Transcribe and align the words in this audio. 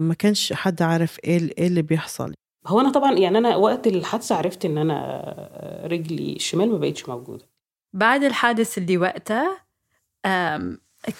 ما 0.00 0.14
كانش 0.14 0.52
حد 0.52 0.82
عارف 0.82 1.18
إيه 1.24 1.50
إيه 1.58 1.66
اللي 1.66 1.82
بيحصل. 1.82 2.34
هو 2.66 2.80
أنا 2.80 2.92
طبعا 2.92 3.12
يعني 3.12 3.38
أنا 3.38 3.56
وقت 3.56 3.86
الحادثة 3.86 4.34
عرفت 4.34 4.64
إن 4.64 4.78
أنا 4.78 5.84
رجلي 5.84 6.32
الشمال 6.32 6.70
ما 6.70 6.78
بقتش 6.78 7.08
موجودة. 7.08 7.46
بعد 7.92 8.24
الحادث 8.24 8.78
اللي 8.78 8.98
وقتها 8.98 9.64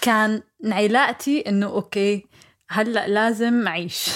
كان 0.01 0.41
علاقتي 0.65 1.39
إنه 1.39 1.65
أوكي 1.65 2.25
هلأ 2.69 3.07
لازم 3.07 3.67
أعيش. 3.67 4.09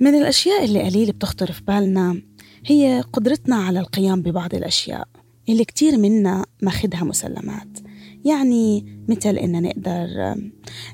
من 0.00 0.14
الأشياء 0.14 0.64
اللي 0.64 0.82
قليل 0.82 1.12
بتخطر 1.12 1.52
في 1.52 1.62
بالنا 1.62 2.22
هي 2.66 3.04
قدرتنا 3.12 3.56
على 3.56 3.80
القيام 3.80 4.22
ببعض 4.22 4.54
الأشياء 4.54 5.08
اللي 5.48 5.64
كتير 5.64 5.96
منا 5.98 6.44
ماخدها 6.62 7.04
مسلمات. 7.04 7.78
يعني 8.26 8.84
مثل 9.08 9.36
إن 9.36 9.62
نقدر 9.62 10.34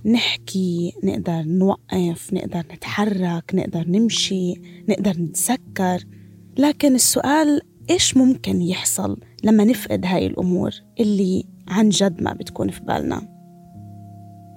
نحكي 0.07 0.93
نقدر 1.05 1.43
نوقف 1.43 2.33
نقدر 2.33 2.65
نتحرك 2.73 3.55
نقدر 3.55 3.89
نمشي 3.89 4.55
نقدر 4.89 5.11
نتسكر. 5.11 6.05
لكن 6.59 6.95
السؤال 6.95 7.61
إيش 7.91 8.17
ممكن 8.17 8.63
يحصل 8.63 9.21
لما 9.45 9.65
نفقد 9.65 10.07
هاي 10.07 10.27
الأمور 10.27 10.71
اللي 11.01 11.45
عن 11.69 11.89
جد 11.89 12.23
ما 12.23 12.33
بتكون 12.33 12.71
في 12.71 12.81
بالنا؟ 12.81 13.42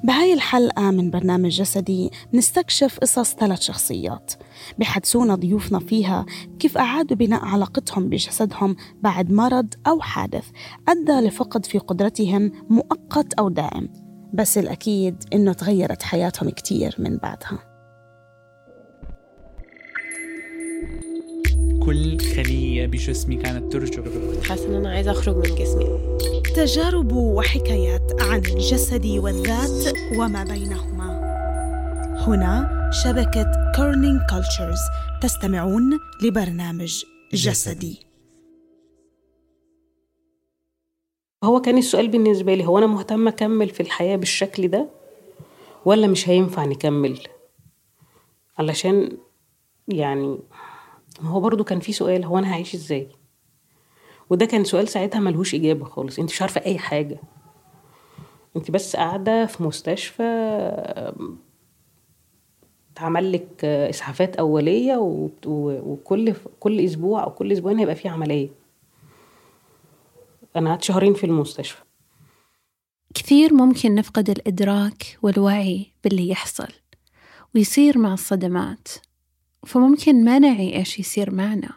بهاي 0.04 0.34
الحلقة 0.34 0.92
من 0.92 1.10
برنامج 1.10 1.50
جسدي 1.50 2.12
نستكشف 2.34 3.00
قصص 3.00 3.36
ثلاث 3.36 3.62
شخصيات. 3.62 4.34
بحدثونا 4.80 5.36
ضيوفنا 5.36 5.80
فيها 5.80 6.26
كيف 6.60 6.78
أعادوا 6.78 7.18
بناء 7.18 7.46
علاقتهم 7.46 8.10
بجسدهم 8.10 8.76
بعد 9.02 9.32
مرض 9.32 9.74
أو 9.88 10.02
حادث 10.02 10.46
أدى 10.88 11.28
لفقد 11.28 11.66
في 11.66 11.78
قدرتهم 11.78 12.52
مؤقت 12.70 13.34
أو 13.34 13.50
دائم. 13.50 13.90
بس 14.34 14.58
الأكيد 14.58 15.24
إنه 15.34 15.54
تغيرت 15.54 16.04
حياتهم 16.04 16.50
كتير 16.50 16.96
من 17.00 17.18
بعدها. 17.18 17.75
كل 21.86 22.20
خلية 22.20 22.86
بجسمي 22.86 23.36
كانت 23.36 23.74
ترجف 23.74 24.48
حاسة 24.50 24.68
إن 24.68 24.74
أنا 24.74 24.90
عايزة 24.90 25.12
أخرج 25.12 25.36
من 25.36 25.56
جسمي. 25.56 26.18
تجارب 26.56 27.12
وحكايات 27.12 28.22
عن 28.22 28.38
الجسد 28.38 29.06
والذات 29.06 29.96
وما 30.18 30.44
بينهما. 30.44 31.06
هنا 32.28 32.90
شبكة 33.04 33.72
Kerning 33.76 34.22
Cultures 34.30 34.80
تستمعون 35.22 36.00
لبرنامج 36.24 37.04
جسدي. 37.34 38.08
هو 41.44 41.62
كان 41.62 41.78
السؤال 41.78 42.08
بالنسبة 42.08 42.54
لي 42.54 42.66
هو 42.66 42.78
أنا 42.78 42.88
مهتمة 42.88 43.30
أكمل 43.30 43.70
في 43.70 43.80
الحياة 43.80 44.16
بالشكل 44.16 44.68
ده 44.68 44.90
ولا 45.86 46.08
مش 46.08 46.30
هينفع 46.30 46.66
نكمل؟ 46.66 47.20
علشان 48.58 49.18
يعني 49.88 50.40
هو 51.22 51.40
برضو 51.40 51.64
كان 51.64 51.80
في 51.80 51.94
سؤال 51.94 52.26
هو 52.26 52.38
أنا 52.38 52.54
هعيش 52.54 52.76
إزاي؟ 52.76 53.10
وده 54.30 54.46
كان 54.46 54.64
سؤال 54.64 54.88
ساعتها 54.88 55.20
ملهوش 55.20 55.56
إجابة 55.56 55.86
خالص. 55.86 56.20
أنت 56.20 56.30
مش 56.32 56.42
عارفة 56.42 56.62
أي 56.66 56.78
حاجة. 56.78 57.20
أنت 58.56 58.72
بس 58.72 58.96
قاعدة 58.96 59.46
في 59.46 59.64
مستشفى 59.64 60.24
اتعمل 62.94 63.32
لك 63.32 63.66
إسعافات 63.66 64.36
أولية 64.36 64.98
وكل 65.46 66.34
كل 66.60 66.80
أسبوع 66.80 67.24
أو 67.24 67.32
كل 67.32 67.52
أسبوعين 67.52 67.80
هيبقى 67.80 67.96
في 67.96 68.08
عملية. 68.08 68.50
أنا 70.56 70.70
قعدت 70.70 70.84
شهرين 70.84 71.14
في 71.14 71.24
المستشفى. 71.24 71.82
كثير 73.14 73.54
ممكن 73.54 73.96
نفقد 73.96 74.30
الإدراك 74.30 75.18
والوعي 75.22 75.92
باللي 76.04 76.30
يحصل 76.30 76.68
ويصير 77.56 77.98
مع 77.98 78.14
الصدمات. 78.14 78.88
فممكن 79.66 80.26
ما 80.26 80.40
نعي 80.40 80.76
إيش 80.76 81.00
يصير 81.00 81.32
معنا. 81.32 81.70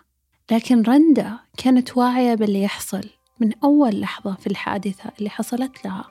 لكن 0.50 0.82
رندا 0.82 1.38
كانت 1.56 1.96
واعية 1.96 2.34
باللي 2.34 2.62
يحصل 2.62 3.04
من 3.40 3.52
أول 3.64 4.00
لحظة 4.00 4.34
في 4.34 4.46
الحادثة 4.46 5.10
اللي 5.18 5.30
حصلت 5.30 5.84
لها. 5.84 6.04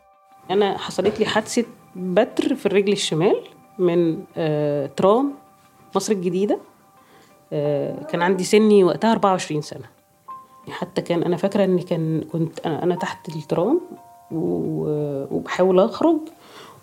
أنا 0.52 0.78
حصلت 0.78 1.20
لي 1.20 1.26
حادثة 1.26 1.66
بتر 1.96 2.56
في 2.56 2.66
الرجل 2.66 2.92
الشمال 2.92 3.44
من 3.80 4.24
آه 4.38 4.86
ترام 4.86 5.34
مصر 5.96 6.14
الجديدة. 6.14 6.60
آه 7.54 8.04
كان 8.04 8.22
عندي 8.22 8.44
سني 8.44 8.84
وقتها 8.84 9.12
24 9.12 9.62
سنة. 9.62 9.86
حتى 10.70 11.02
كان 11.02 11.24
أنا 11.24 11.38
فاكرة 11.38 11.64
إني 11.64 11.84
كان 11.84 12.22
كنت 12.22 12.60
أنا, 12.60 12.84
أنا 12.84 12.96
تحت 12.96 13.30
الترام 13.30 13.82
وبحاول 14.32 15.80
أخرج. 15.80 16.20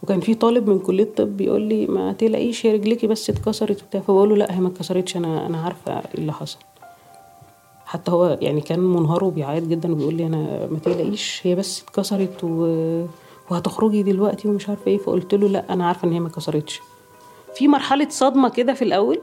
وكان 0.04 0.20
في 0.20 0.34
طالب 0.34 0.70
من 0.70 0.78
كلية 0.78 1.02
الطب 1.02 1.36
بيقول 1.36 1.62
لي 1.62 1.86
ما 1.86 2.12
تقلقيش 2.12 2.66
هي 2.66 2.72
رجليكي 2.72 3.06
بس 3.06 3.30
اتكسرت 3.30 3.82
وبتاع. 3.82 4.00
فبقول 4.00 4.28
له 4.28 4.36
لا 4.36 4.54
هي 4.56 4.60
ما 4.60 4.68
اتكسرتش 4.68 5.16
أنا 5.16 5.46
أنا 5.46 5.60
عارفة 5.60 5.92
إيه 5.92 6.02
اللي 6.14 6.32
حصل. 6.32 6.58
حتى 7.86 8.10
هو 8.10 8.38
يعني 8.40 8.60
كان 8.60 8.80
منهار 8.80 9.24
وبيعيط 9.24 9.62
جدا 9.62 9.92
وبيقول 9.92 10.14
لي 10.14 10.26
أنا 10.26 10.68
ما 10.70 10.78
تقلقيش 10.78 11.40
هي 11.44 11.54
بس 11.54 11.82
اتكسرت 11.82 12.44
و 12.44 12.66
وهتخرجي 13.50 14.02
دلوقتي 14.02 14.48
ومش 14.48 14.68
عارفة 14.68 14.86
إيه. 14.86 14.98
فقلت 14.98 15.34
له 15.34 15.48
لا 15.48 15.72
أنا 15.72 15.86
عارفة 15.86 16.08
إن 16.08 16.12
هي 16.12 16.20
ما 16.20 16.28
كسرتش 16.28 16.80
في 17.54 17.68
مرحلة 17.68 18.08
صدمة 18.08 18.48
كده 18.48 18.74
في 18.74 18.82
الأول 18.82 19.20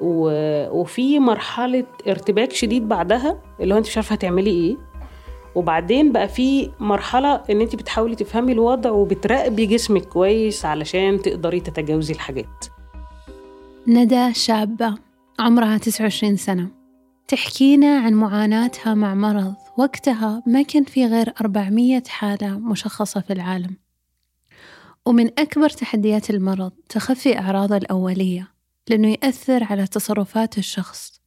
و... 0.00 0.30
وفي 0.80 1.18
مرحلة 1.18 1.84
ارتباك 2.08 2.52
شديد 2.52 2.88
بعدها 2.88 3.38
اللي 3.60 3.74
هو 3.74 3.78
أنت 3.78 3.86
مش 3.86 3.96
عارفة 3.96 4.12
هتعملي 4.14 4.50
إيه. 4.50 4.76
وبعدين 5.54 6.12
بقى 6.12 6.28
في 6.28 6.70
مرحلة 6.80 7.34
إن 7.50 7.60
انت 7.60 7.76
بتحاولي 7.76 8.14
تفهمي 8.14 8.52
الوضع 8.52 8.90
وبتراقبي 8.90 9.66
جسمك 9.66 10.04
كويس 10.04 10.64
علشان 10.64 11.22
تقدري 11.22 11.60
تتجاوزي 11.60 12.14
الحاجات. 12.14 12.64
ندى 13.86 14.34
شابة 14.34 14.94
عمرها 15.38 15.78
29 15.78 16.36
سنة. 16.36 16.68
تحكينا 17.28 17.98
عن 17.98 18.14
معاناتها 18.14 18.94
مع 18.94 19.14
مرض 19.14 19.54
وقتها 19.78 20.42
ما 20.46 20.62
كان 20.62 20.84
في 20.84 21.06
غير 21.06 21.32
400 21.40 22.02
حالة 22.08 22.58
مشخصة 22.58 23.20
في 23.20 23.32
العالم. 23.32 23.76
ومن 25.06 25.26
أكبر 25.38 25.68
تحديات 25.68 26.30
المرض 26.30 26.72
تخفي 26.88 27.38
أعراضه 27.38 27.76
الأولية 27.76 28.48
لأنه 28.88 29.08
يأثر 29.08 29.64
على 29.64 29.86
تصرفات 29.86 30.58
الشخص. 30.58 31.20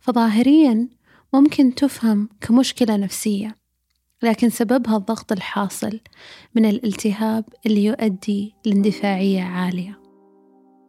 فظاهريا 0.00 0.88
ممكن 1.34 1.74
تفهم 1.74 2.28
كمشكلة 2.40 2.96
نفسية. 2.96 3.56
لكن 4.22 4.50
سببها 4.50 4.96
الضغط 4.96 5.32
الحاصل 5.32 6.00
من 6.54 6.64
الالتهاب 6.64 7.44
اللي 7.66 7.84
يؤدي 7.84 8.54
لاندفاعية 8.64 9.42
عالية. 9.42 10.00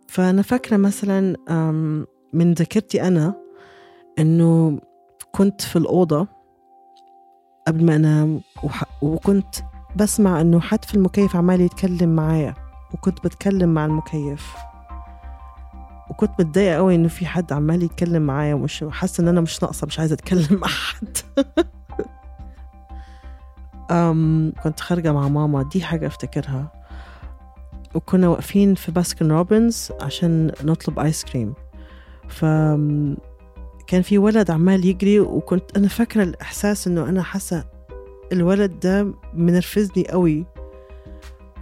فأنا 0.08 0.42
فاكرة 0.42 0.78
مثلا 0.78 1.36
من 2.34 2.54
ذاكرتي 2.54 3.08
أنا 3.08 3.34
إنه 4.20 4.80
كنت 5.32 5.62
في 5.62 5.76
الأوضة 5.76 6.28
قبل 7.68 7.86
ما 7.86 7.96
أنام 7.96 8.42
وكنت 9.02 9.56
بسمع 9.96 10.42
إنه 10.42 10.60
حد 10.60 10.86
في 10.86 10.96
المكيف 10.96 11.36
عمال 11.36 11.62
يتكلم 11.62 12.16
معايا 12.16 12.54
وكنت 12.94 13.24
بتكلم 13.24 13.74
مع 13.74 13.86
المكيف. 13.86 14.54
وكنت 16.10 16.32
متضايقة 16.40 16.76
قوي 16.76 16.96
إنه 16.96 17.08
في 17.08 17.26
حد 17.26 17.54
عمال 17.54 17.84
يتكلم 17.84 18.22
معايا 18.22 18.54
ومش 18.54 18.86
حاسة 18.90 19.22
إن 19.22 19.28
أنا 19.28 19.42
مش 19.42 19.64
ناقصة 19.64 19.88
مش 19.88 20.00
عايزة 20.00 20.14
أتكلم 20.14 20.48
مع 20.62 20.68
حد. 20.68 21.18
أم 23.92 24.54
كنت 24.63 24.80
خارجة 24.80 25.13
مع 25.13 25.28
ماما. 25.28 25.63
دي 25.63 25.81
حاجة 25.84 26.07
أفتكرها. 26.07 26.72
وكنا 27.95 28.28
واقفين 28.28 28.75
في 28.75 28.92
باسكن 28.92 29.31
روبنز 29.31 29.92
عشان 30.01 30.51
نطلب 30.63 31.00
آيس 31.00 31.25
كريم 31.25 31.54
ف 32.28 32.45
كان 33.88 34.01
في 34.01 34.18
ولد 34.18 34.51
عمال 34.51 34.86
يجري 34.86 35.19
وكنت 35.19 35.78
أنا 35.78 35.88
فاكرة 35.88 36.24
الإحساس 36.24 36.88
إنه 36.88 37.10
أنا 37.10 37.24
حاسة 37.24 37.66
الولد 38.31 38.80
ده 38.80 39.13
منرفزني 39.34 40.07
قوي. 40.10 40.45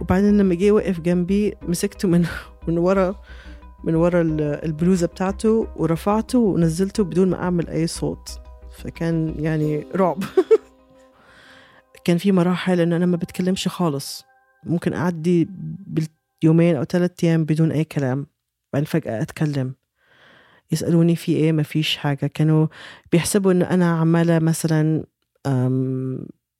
وبعدين 0.00 0.38
لما 0.38 0.54
جه 0.54 0.70
وقف 0.70 1.00
جنبي 1.00 1.54
مسكته 1.68 2.08
من 2.08 2.26
من 2.68 2.78
ورا 2.78 3.14
من 3.84 3.94
ورا 3.94 4.20
ال- 4.20 4.40
البلوزة 4.64 5.06
بتاعته 5.06 5.66
ورفعته 5.76 6.38
ونزلته 6.38 7.04
بدون 7.04 7.30
ما 7.30 7.36
أعمل 7.42 7.68
أي 7.68 7.86
صوت. 7.86 8.40
فكان 8.78 9.34
يعني 9.38 9.86
رعب. 9.96 10.18
كان 12.06 12.18
في 12.18 12.32
مراحل 12.32 12.80
إن 12.80 12.92
أنا 12.92 13.06
ما 13.06 13.16
بتكلمش 13.16 13.68
خالص. 13.68 14.24
ممكن 14.64 14.92
أعدي 14.92 15.48
باليومين 15.86 16.76
أو 16.76 16.84
ثلاثة 16.84 17.28
أيام 17.28 17.44
بدون 17.44 17.72
أي 17.72 17.84
كلام. 17.84 18.26
بعدين 18.72 18.86
فجأة 18.86 19.22
أتكلم. 19.22 19.74
يسألوني 20.72 21.16
في 21.16 21.32
إيه؟ 21.32 21.52
ما 21.52 21.62
فيش 21.62 21.96
حاجة. 21.96 22.26
كانوا 22.26 22.66
بيحسبوا 23.12 23.52
إن 23.52 23.62
أنا 23.62 23.98
عمالة 23.98 24.38
مثلا 24.38 25.04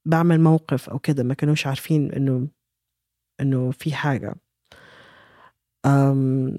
بعمل 0.06 0.40
موقف 0.40 0.90
أو 0.90 0.98
كده. 0.98 1.22
ما 1.22 1.34
كانوش 1.34 1.66
عارفين 1.66 2.12
إنه 2.12 2.48
إنه 3.40 3.70
في 3.70 3.94
حاجة. 3.94 4.34
أم 5.86 6.58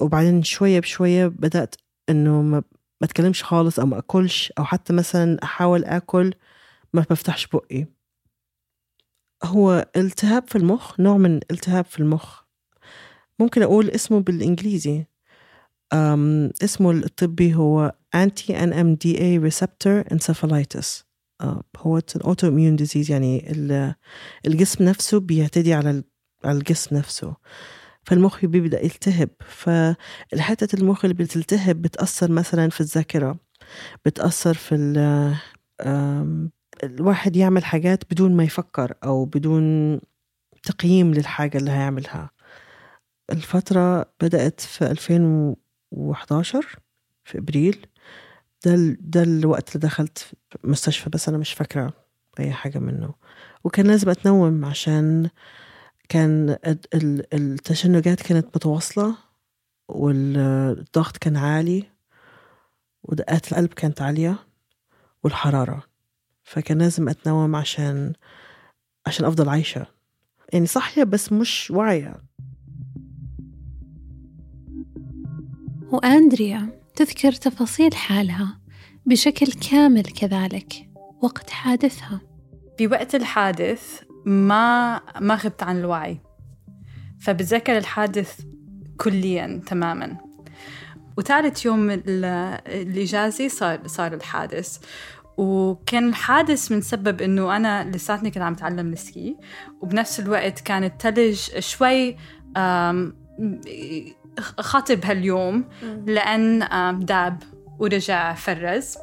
وبعدين 0.00 0.42
شوية 0.42 0.80
بشوية 0.80 1.26
بدأت 1.26 1.74
إنه 2.08 2.42
ما 2.42 2.62
أتكلمش 3.02 3.44
خالص 3.44 3.78
أو 3.78 3.86
ما 3.86 3.98
أكلش. 3.98 4.52
أو 4.58 4.64
حتى 4.64 4.92
مثلا 4.92 5.42
أحاول 5.42 5.84
أكل 5.84 6.34
ما 6.94 7.06
بفتحش 7.10 7.46
بقي. 7.46 7.95
هو 9.44 9.86
التهاب 9.96 10.48
في 10.48 10.56
المخ 10.56 11.00
نوع 11.00 11.16
من 11.16 11.36
التهاب 11.50 11.84
في 11.84 12.00
المخ. 12.00 12.42
ممكن 13.38 13.62
أقول 13.62 13.90
اسمه 13.90 14.20
بالإنجليزي. 14.20 15.06
أم 15.92 16.50
اسمه 16.64 16.90
الطبي 16.90 17.54
هو 17.54 17.94
anti 18.16 18.52
NMDA 18.52 19.40
receptor 19.50 20.14
encephalitis. 20.14 21.02
آه، 21.40 21.62
هو 21.76 22.00
an 22.00 22.20
autoimmune 22.22 22.78
disease 22.84 23.10
يعني 23.10 23.52
ال- 23.52 23.94
الجسم 24.46 24.84
نفسه 24.84 25.20
بيعتدي 25.20 25.74
على 25.74 26.02
على 26.44 26.58
الجسم 26.58 26.96
نفسه. 26.96 27.36
فالمخ 28.04 28.44
بيبدأ 28.44 28.84
يلتهب. 28.84 29.30
فالحتة 29.48 30.76
المخ 30.76 31.04
اللي 31.04 31.14
بتلتهب 31.14 31.82
بتأثر 31.82 32.30
مثلا 32.32 32.70
في 32.70 32.80
الذاكرة 32.80 33.36
بتأثر 34.04 34.54
في 34.54 34.74
الواحد 36.84 37.36
يعمل 37.36 37.64
حاجات 37.64 38.04
بدون 38.10 38.36
ما 38.36 38.44
يفكر 38.44 38.94
أو 39.04 39.24
بدون 39.24 40.00
تقييم 40.62 41.14
للحاجة 41.14 41.58
اللي 41.58 41.70
هيعملها. 41.70 42.30
الفترة 43.32 44.06
بدأت 44.22 44.60
في 44.60 44.86
2011 44.90 46.78
في 47.24 47.38
إبريل. 47.38 47.86
ده 48.66 48.74
ده 49.00 49.22
الوقت 49.22 49.76
اللي 49.76 49.86
دخلت 49.86 50.32
مستشفى 50.64 51.10
بس 51.10 51.28
أنا 51.28 51.38
مش 51.38 51.52
فاكرة 51.52 51.92
أي 52.40 52.52
حاجة 52.52 52.78
منه. 52.78 53.14
وكان 53.64 53.86
لازم 53.86 54.10
أتنوم 54.10 54.64
عشان 54.64 55.30
كان 56.08 56.50
ال- 56.50 56.94
ال- 56.94 57.34
التشنجات 57.34 58.22
كانت 58.22 58.46
متواصلة 58.56 59.16
والضغط 59.88 61.16
كان 61.16 61.36
عالي 61.36 61.84
ودقات 63.02 63.52
القلب 63.52 63.74
كانت 63.74 64.02
عالية 64.02 64.36
والحرارة 65.24 65.82
فكان 66.46 66.78
لازم 66.78 67.08
أتنوم 67.08 67.56
عشان 67.56 68.12
عشان 69.06 69.24
أفضل 69.26 69.48
عايشة. 69.48 69.86
يعني 70.52 70.66
صحية 70.66 71.04
بس 71.04 71.32
مش 71.32 71.70
واعية. 71.70 72.14
وأندريا 75.92 76.80
تذكر 76.96 77.32
تفاصيل 77.32 77.94
حالها 77.94 78.58
بشكل 79.06 79.46
كامل 79.52 80.02
كذلك 80.02 80.72
وقت 81.22 81.50
حادثها. 81.50 82.20
بوقت 82.78 83.14
الحادث 83.14 84.02
ما 84.26 85.00
ما 85.20 85.34
غبت 85.34 85.62
عن 85.62 85.78
الوعي 85.78 86.20
فبتذكر 87.20 87.78
الحادث 87.78 88.40
كليا 88.96 89.62
تماما. 89.66 90.16
وثالث 91.18 91.64
يوم 91.64 91.90
ال- 91.90 92.24
الإجازة 92.66 93.48
صار 93.48 93.86
صار 93.86 94.14
الحادث. 94.14 94.78
وكان 95.36 96.08
الحادث 96.08 96.72
من 96.72 96.80
سبب 96.80 97.22
إنه 97.22 97.56
أنا 97.56 97.90
لساتني 97.90 98.30
كنت 98.30 98.42
عم 98.42 98.52
اتعلم 98.52 98.92
ال 98.92 99.03
ski 99.03 99.36
وبنفس 99.80 100.20
الوقت 100.20 100.60
كان 100.60 100.84
الثلج 100.84 101.40
شوي 101.58 102.16
خطر 104.60 105.04
هاليوم 105.04 105.64
لأن 106.06 106.68
داب 107.04 107.42
ورجع 107.78 108.34
فرز. 108.34 108.96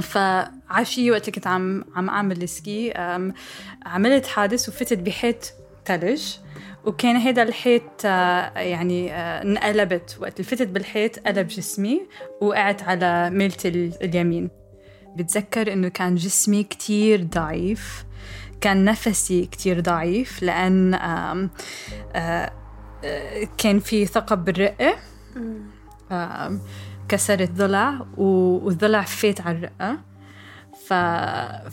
فعشية 0.00 1.10
وقت 1.10 1.30
كنت 1.30 1.46
عم 1.46 1.84
عم 1.96 2.08
أعمل 2.10 2.42
ال 2.42 2.55
ski 2.55 2.92
آم، 2.92 3.34
عملت 3.86 4.26
حادث 4.26 4.68
وفتت 4.68 4.98
بحيط 4.98 5.52
ثلج 5.86 6.22
وكان 6.84 7.16
هيدا 7.16 7.42
الحيط 7.42 7.82
آه، 8.04 8.58
يعني 8.58 9.12
آه، 9.12 9.42
انقلبت. 9.42 10.16
وقت 10.20 10.40
اللي 10.40 10.50
فتت 10.50 10.68
بالحيط 10.68 11.18
قلب 11.18 11.46
جسمي 11.46 12.06
وقعت 12.40 12.82
على 12.82 13.30
ميلتي 13.30 13.68
ال- 13.68 14.02
اليمين. 14.02 14.50
بتذكر 15.16 15.72
إنه 15.72 15.88
كان 15.88 16.14
جسمي 16.14 16.62
كتير 16.62 17.22
ضعيف 17.22 18.04
كان 18.62 18.84
نفسي 18.84 19.46
كتير 19.46 19.80
ضعيف 19.80 20.42
لأن 20.42 20.94
آم، 20.94 21.50
آه، 22.12 22.52
آه، 23.04 23.48
كان 23.58 23.80
في 23.80 24.06
ثقب 24.06 24.44
بالرئة. 24.44 24.96
آم، 26.12 26.60
كسرت 27.08 27.50
ضلع 27.50 28.06
والضلع 28.16 29.02
فات 29.02 29.40
على 29.40 29.56
الرئة. 29.58 29.98
ف... 30.86 30.92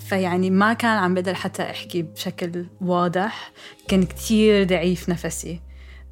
فيعني 0.09 0.49
ما 0.49 0.73
كان 0.73 0.97
عم 0.97 1.13
بقدر 1.13 1.33
حتى 1.33 1.63
أحكي 1.63 2.01
بشكل 2.01 2.65
واضح. 2.81 3.51
كان 3.87 4.03
كتير 4.03 4.63
ضعيف 4.63 5.09
نفسي. 5.09 5.61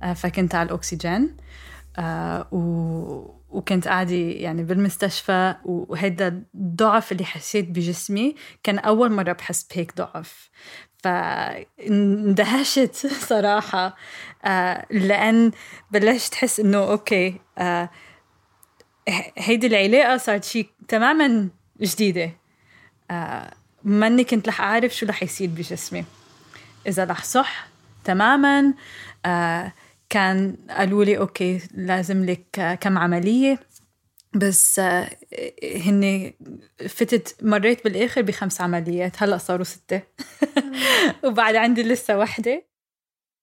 آه، 0.04 0.14
فكنت 0.14 0.56
على 0.56 0.70
الأكسجين. 0.70 1.36
و... 2.52 3.37
وكنت 3.58 3.88
قاعدة 3.88 4.16
يعني 4.16 4.64
بالمستشفى 4.64 5.56
وهيدا 5.66 6.44
الضعف 6.56 7.12
اللي 7.12 7.26
حسيت 7.26 7.66
بجسمي 7.70 8.36
كان 8.64 8.80
أول 8.80 9.12
مرة 9.12 9.32
بحس 9.32 9.64
بهيك 9.64 9.96
ضعف. 9.98 10.50
فاندهشت 11.04 12.96
صراحة. 13.30 13.96
آه، 14.46 14.86
لأن 14.92 15.52
بلشت 15.92 16.34
أحس 16.34 16.60
إنه 16.60 16.78
okay 16.78 17.40
آه، 17.58 17.90
هيدي 19.38 19.68
العلاقة 19.68 20.18
صارت 20.18 20.44
شيء 20.44 20.70
تماما 20.88 21.50
جديدة. 21.82 22.32
آه، 23.12 23.54
ماني 23.84 24.24
كنت 24.24 24.48
رح 24.48 24.62
أعرف 24.62 24.96
شو 24.96 25.06
رح 25.06 25.24
يصير 25.24 25.50
بجسمي. 25.50 26.06
إذا 26.88 27.04
رح 27.04 27.24
صح 27.24 27.68
تماما 28.04 28.74
آه، 29.26 29.74
كان 30.10 30.56
قالوا 30.70 31.06
لي 31.06 31.18
أوكي 31.18 31.62
لازم 31.74 32.26
لك 32.26 32.78
كم 32.82 32.98
عملية. 32.98 33.60
بس 34.36 34.80
آه، 34.80 35.10
هن 35.64 36.34
فتت 36.88 37.36
مريت 37.42 37.84
بالآخر 37.84 38.22
بخمس 38.22 38.62
عمليات 38.62 39.24
هلأ 39.24 39.38
صاروا 39.38 39.64
ستة. 39.64 40.02
وبعد 41.26 41.56
عندي 41.56 41.84
لسه 41.84 42.18
وحدة. 42.18 42.68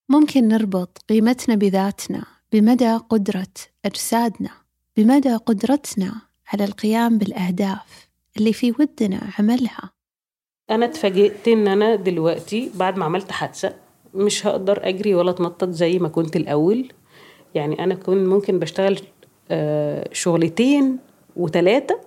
ممكن 0.08 0.48
نربط 0.48 1.04
قيمتنا 1.08 1.54
بذاتنا 1.54 2.24
بمدى 2.52 2.96
قدرة 2.96 3.54
أجسادنا 3.84 4.50
بمدى 4.96 5.36
قدرتنا 5.36 6.14
على 6.52 6.64
القيام 6.64 7.18
بالأهداف 7.18 8.08
اللي 8.36 8.52
في 8.52 8.70
ودنا 8.70 9.32
عملها. 9.38 9.90
أنا 10.70 10.86
اتفاجئت 10.86 11.48
إن 11.48 11.68
أنا 11.68 11.94
دلوقتي 11.94 12.70
بعد 12.74 12.98
ما 12.98 13.04
عملت 13.04 13.32
حادثة 13.32 13.83
مش 14.14 14.46
هقدر 14.46 14.88
أجري 14.88 15.14
ولا 15.14 15.30
أتنطط 15.30 15.68
زي 15.68 15.98
ما 15.98 16.08
كنت 16.08 16.36
الأول. 16.36 16.88
يعني 17.54 17.84
أنا 17.84 17.94
كنت 17.94 18.28
ممكن 18.28 18.58
بشتغل 18.58 18.98
آه، 19.50 20.08
شغلتين 20.12 20.98
وثلاثه 21.36 22.00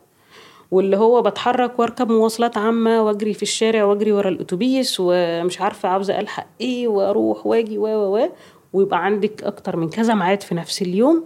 واللي 0.71 0.97
هو 0.97 1.21
بتحرك 1.21 1.79
وأركب 1.79 2.11
مواصلات 2.11 2.57
عامة 2.57 3.03
وأجري 3.03 3.33
في 3.33 3.43
الشارع 3.43 3.83
وأجري 3.83 4.11
ورا 4.11 4.29
الأتوبيس 4.29 4.97
ومش 4.99 5.61
عارفة 5.61 5.89
عاوزة 5.89 6.19
ألحق 6.19 6.47
إيه 6.61 6.87
وأروح 6.87 7.47
وأجي 7.47 7.77
و 7.77 7.87
و 7.87 8.29
ويبقى 8.73 9.05
عندك 9.05 9.43
أكتر 9.43 9.75
من 9.77 9.89
كذا 9.89 10.13
ميعاد 10.13 10.43
في 10.43 10.55
نفس 10.55 10.81
اليوم. 10.81 11.23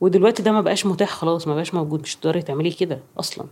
ودلوقتي 0.00 0.42
ده 0.42 0.52
ما 0.52 0.60
بقاش 0.60 0.86
متاح 0.86 1.08
خلاص 1.10 1.48
ما 1.48 1.54
بقاش 1.54 1.74
موجود 1.74 2.00
مش 2.02 2.16
تقدري 2.16 2.42
تعملي 2.42 2.70
كده 2.70 2.98
أصلا. 3.18 3.46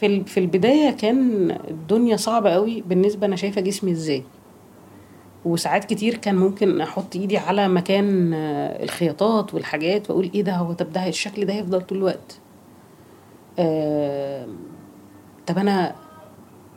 في 0.00 0.24
في 0.24 0.40
البداية 0.40 0.90
كان 0.90 1.50
الدنيا 1.70 2.16
صعبة 2.16 2.50
قوي 2.50 2.80
بالنسبة 2.80 3.26
أنا 3.26 3.36
شايفة 3.36 3.60
جسمي 3.60 3.92
إزاي. 3.92 4.22
وساعات 5.44 5.84
كتير 5.84 6.14
كان 6.16 6.34
ممكن 6.36 6.80
أحط 6.80 7.16
إيدي 7.16 7.38
على 7.38 7.68
مكان 7.68 8.34
آه، 8.34 8.82
الخياطات 8.84 9.54
والحاجات 9.54 10.10
وأقول 10.10 10.30
إيه 10.34 10.42
ده؟ 10.42 10.52
هو 10.52 10.72
طب 10.72 10.92
ده 10.92 11.08
الشكل 11.08 11.44
ده 11.44 11.52
هيفضل 11.54 11.80
طول 11.80 11.98
الوقت. 11.98 12.38
آه، 13.58 14.46
طب 15.46 15.58
أنا 15.58 15.94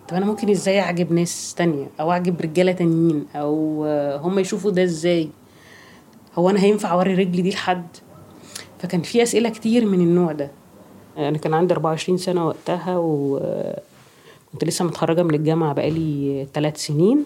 طب 0.10 0.16
أنا 0.18 0.26
ممكن 0.26 0.50
إزاي 0.50 0.80
أعجب 0.80 1.12
ناس 1.14 1.54
تانية؟ 1.58 1.88
أو 2.00 2.12
أعجب 2.12 2.42
رجالة 2.42 2.72
تانيين؟ 2.72 3.26
أو 3.36 3.86
آه، 3.88 4.18
هم 4.18 4.40
يشوفوا 4.40 4.72
ده 4.72 4.84
إزاي؟ 4.84 5.30
هو 6.36 6.50
أنا 6.50 6.60
هينفع 6.60 6.92
أوري 6.92 7.14
رجلي 7.14 7.42
دي 7.42 7.50
لحد؟ 7.50 7.88
فكان 8.80 9.02
في 9.02 9.24
أسئلة 9.24 9.50
كتير 9.50 9.86
من 9.86 10.02
النوع 10.02 10.32
ده. 10.32 10.52
أنا 11.18 11.38
كان 11.38 11.54
عندي 11.54 11.74
24 11.74 12.18
سنة 12.18 12.48
وقتها 12.48 12.98
وكنت 12.98 14.64
لسه 14.64 14.86
متخرجة 14.86 15.24
من 15.24 15.34
الجامعة 15.34 15.74
بقالي 15.74 16.48
ثلاث 16.54 16.78
سنين. 16.78 17.26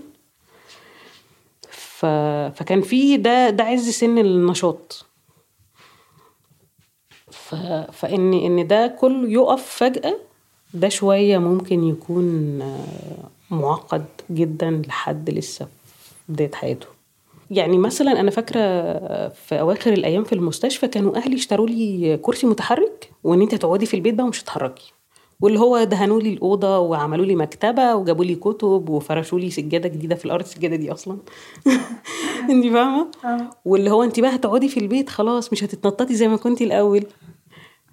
فكان 2.55 2.81
في 2.81 3.17
ده 3.17 3.49
ده 3.49 3.63
عز 3.63 3.89
سن 3.89 4.17
النشاط. 4.17 5.05
ف... 7.31 7.55
فإن 7.91 8.33
إن 8.33 8.67
ده 8.67 8.87
كله 8.87 9.29
يقف 9.29 9.65
فجأة 9.65 10.15
ده 10.73 10.89
شوية 10.89 11.37
ممكن 11.37 11.83
يكون 11.83 12.61
آه، 12.61 13.53
معقد 13.53 14.05
جدا 14.31 14.81
لحد 14.87 15.29
لسه 15.29 15.67
بداية 16.29 16.51
حياته. 16.53 16.87
يعني 17.51 17.77
مثلا 17.77 18.19
أنا 18.19 18.31
فاكرة 18.31 18.59
في 19.29 19.59
أواخر 19.59 19.93
الأيام 19.93 20.23
في 20.23 20.33
المستشفى 20.33 20.87
كانوا 20.87 21.17
أهلي 21.17 21.35
اشتروا 21.35 21.67
لي 21.67 22.17
كرسي 22.21 22.47
متحرك 22.47 23.11
وإن 23.23 23.41
أنت 23.41 23.55
تقعدي 23.55 23.85
في 23.85 23.93
البيت 23.93 24.13
بقى 24.13 24.25
ومش 24.25 24.41
هتتحركي. 24.41 24.93
واللي 25.41 25.59
هو 25.59 25.83
دهنوا 25.83 26.21
لي 26.21 26.33
الأوضة 26.33 26.79
وعملوا 26.79 27.25
لي 27.25 27.35
مكتبة 27.35 27.95
وجابوا 27.95 28.25
لي 28.25 28.35
كتب 28.35 28.89
وفرشوا 28.89 29.39
لي 29.39 29.49
سجادة 29.49 29.89
جديدة 29.89 30.15
في 30.15 30.25
الأرض 30.25 30.43
السجاده 30.43 30.75
دي 30.75 30.91
أصلا. 30.91 31.17
انت 32.49 32.65
فاهمة؟ 32.65 33.11
واللي 33.65 33.91
هو 33.91 34.03
انت 34.03 34.19
بقى 34.19 34.35
هتقعدي 34.35 34.69
في 34.69 34.79
البيت 34.79 35.09
خلاص 35.09 35.51
مش 35.51 35.63
هتتنططي 35.63 36.15
زي 36.15 36.27
ما 36.27 36.37
كنتي 36.37 36.63
الأول. 36.63 37.05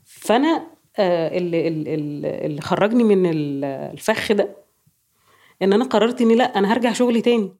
فأنا 0.04 0.66
آه، 0.98 1.38
اللي, 1.38 1.68
اللي, 1.68 1.94
اللي 2.46 2.60
خرجني 2.60 3.04
من 3.04 3.26
الفخ 3.64 4.32
ده 4.32 4.56
إن 5.62 5.72
أنا 5.72 5.84
قررت 5.84 6.20
إني 6.20 6.34
لأ 6.34 6.58
أنا 6.58 6.72
هرجع 6.72 6.92
شغلي 6.92 7.20
تاني. 7.20 7.52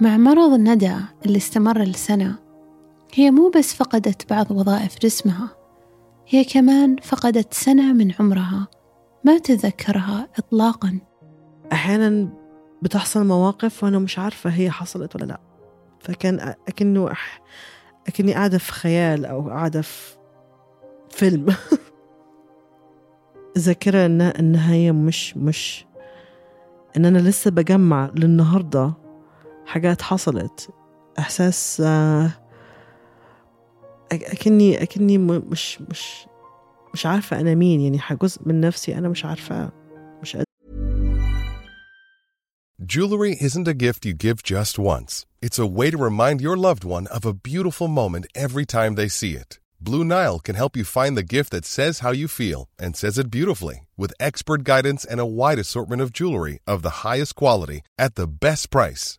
مع 0.00 0.16
مرض 0.16 0.60
ندى 0.60 0.94
اللي 1.26 1.36
استمر 1.36 1.82
لسنة 1.82 2.38
هي 3.14 3.30
مو 3.30 3.48
بس 3.48 3.74
فقدت 3.74 4.30
بعض 4.30 4.50
وظائف 4.50 4.98
جسمها 4.98 5.59
هي 6.32 6.44
كمان 6.44 6.96
فقدت 6.96 7.54
سنة 7.54 7.92
من 7.92 8.12
عمرها. 8.20 8.68
ما 9.24 9.38
تذكرها 9.38 10.28
إطلاقا. 10.38 11.00
أحيانا 11.72 12.28
بتحصل 12.82 13.26
مواقف 13.26 13.84
وأنا 13.84 13.98
مش 13.98 14.18
عارفة 14.18 14.50
هي 14.50 14.70
حصلت 14.70 15.16
ولا 15.16 15.24
لا. 15.24 15.40
فكان 16.00 16.54
أكنه 16.68 17.12
أح... 17.12 17.40
أكني 18.08 18.34
قاعدة 18.34 18.58
في 18.58 18.72
خيال 18.72 19.24
أو 19.24 19.48
قاعدة 19.48 19.82
في 19.82 20.16
فيلم. 21.10 21.46
ذاكرة 23.58 24.06
إنها 24.06 24.72
هي 24.72 24.92
مش 24.92 25.36
مش 25.36 25.86
إن 26.96 27.04
أنا 27.04 27.18
لسه 27.18 27.50
بجمع 27.50 28.10
للنهاردة 28.14 28.92
حاجات 29.66 30.02
حصلت. 30.02 30.70
إحساس 31.18 31.82
آه، 31.86 32.30
أكني 34.11 34.83
أكني 34.83 35.17
مش 35.17 35.81
مش 35.81 36.27
مش 36.93 37.05
عارفة 37.05 37.39
أنا 37.39 37.55
مين 37.55 37.81
يعني 37.81 37.99
جزء 38.21 38.41
من 38.45 38.61
نفسي 38.61 38.97
أنا 38.97 39.09
مش 39.09 39.25
عارفة 39.25 39.71
مش 40.21 40.35
قد... 40.35 40.45
Jewelry 42.85 43.35
isn't 43.41 43.67
a 43.67 43.73
gift 43.73 44.05
you 44.05 44.13
give 44.13 44.43
just 44.43 44.77
once. 44.77 45.25
It's 45.41 45.59
a 45.59 45.65
way 45.65 45.91
to 45.91 45.97
remind 45.97 46.41
your 46.41 46.57
loved 46.57 46.83
one 46.83 47.07
of 47.07 47.25
a 47.25 47.33
beautiful 47.33 47.87
moment 47.87 48.25
every 48.35 48.65
time 48.65 48.95
they 48.95 49.07
see 49.07 49.33
it. 49.33 49.59
Blue 49.81 50.03
Nile 50.03 50.39
can 50.39 50.55
help 50.55 50.77
you 50.77 50.83
find 50.83 51.15
the 51.15 51.31
gift 51.35 51.51
that 51.51 51.65
says 51.65 51.99
how 51.99 52.11
you 52.11 52.27
feel 52.27 52.69
and 52.79 52.95
says 52.95 53.17
it 53.17 53.29
beautifully 53.29 53.87
with 53.97 54.13
expert 54.19 54.63
guidance 54.63 55.03
and 55.05 55.19
a 55.19 55.25
wide 55.25 55.59
assortment 55.59 56.01
of 56.01 56.13
jewelry 56.13 56.59
of 56.65 56.81
the 56.81 57.05
highest 57.07 57.35
quality 57.35 57.81
at 57.97 58.15
the 58.15 58.27
best 58.27 58.69
price. 58.69 59.18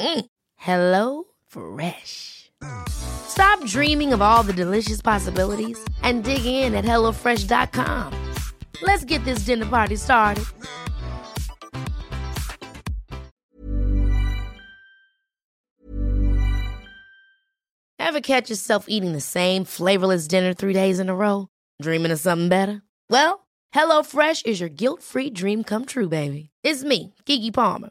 Mm. 0.00 0.24
Hello 0.56 1.24
Fresh. 1.46 2.50
Stop 2.88 3.64
dreaming 3.66 4.12
of 4.12 4.22
all 4.22 4.42
the 4.42 4.52
delicious 4.52 5.00
possibilities 5.02 5.78
and 6.02 6.24
dig 6.24 6.44
in 6.44 6.74
at 6.74 6.84
HelloFresh.com. 6.84 8.14
Let's 8.82 9.04
get 9.04 9.24
this 9.24 9.40
dinner 9.40 9.66
party 9.66 9.96
started. 9.96 10.44
Ever 17.98 18.20
catch 18.20 18.50
yourself 18.50 18.86
eating 18.88 19.12
the 19.12 19.20
same 19.20 19.64
flavorless 19.64 20.26
dinner 20.26 20.54
three 20.54 20.72
days 20.72 20.98
in 20.98 21.08
a 21.08 21.14
row? 21.14 21.48
Dreaming 21.80 22.10
of 22.10 22.18
something 22.18 22.48
better? 22.48 22.82
Well, 23.08 23.46
HelloFresh 23.74 24.46
is 24.46 24.60
your 24.60 24.70
guilt 24.70 25.02
free 25.02 25.30
dream 25.30 25.62
come 25.62 25.84
true, 25.84 26.08
baby. 26.08 26.50
It's 26.64 26.82
me, 26.82 27.14
Kiki 27.26 27.50
Palmer. 27.50 27.90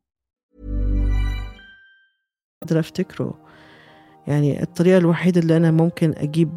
قادرة 2.61 2.79
أفتكره. 2.79 3.33
يعني 4.27 4.63
الطريقة 4.63 4.97
الوحيدة 4.97 5.41
اللي 5.41 5.57
أنا 5.57 5.71
ممكن 5.71 6.13
أجيب 6.17 6.49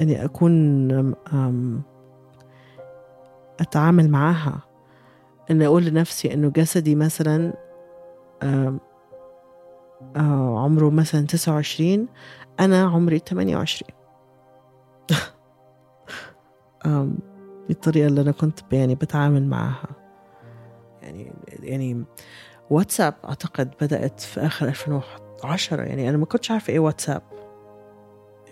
أني 0.00 0.24
أكون 0.24 1.14
أتعامل 3.60 4.10
معاها 4.10 4.60
أن 5.50 5.62
أقول 5.62 5.84
لنفسي 5.84 6.34
أنه 6.34 6.48
جسدي 6.50 6.94
مثلا 6.94 7.52
عمره 10.56 10.90
مثلا 10.90 11.26
تسعة 11.26 11.52
وعشرين 11.54 12.08
أنا 12.60 12.82
عمري 12.82 13.18
تمانية 13.18 13.56
وعشرين. 13.56 13.94
بالطريقة 17.68 18.06
اللي 18.06 18.20
أنا 18.20 18.32
كنت 18.32 18.60
يعني 18.72 18.94
بتعامل 18.94 19.46
معاها. 19.46 19.88
يعني 21.02 21.32
يعني 21.48 22.04
واتساب 22.70 23.14
أعتقد 23.24 23.70
بدأت 23.80 24.20
في 24.20 24.40
آخر 24.40 24.68
2010 24.68 25.82
يعني 25.82 26.08
أنا 26.08 26.16
ما 26.16 26.26
كنتش 26.26 26.50
عارفة 26.50 26.72
إيه 26.72 26.78
واتساب. 26.78 27.22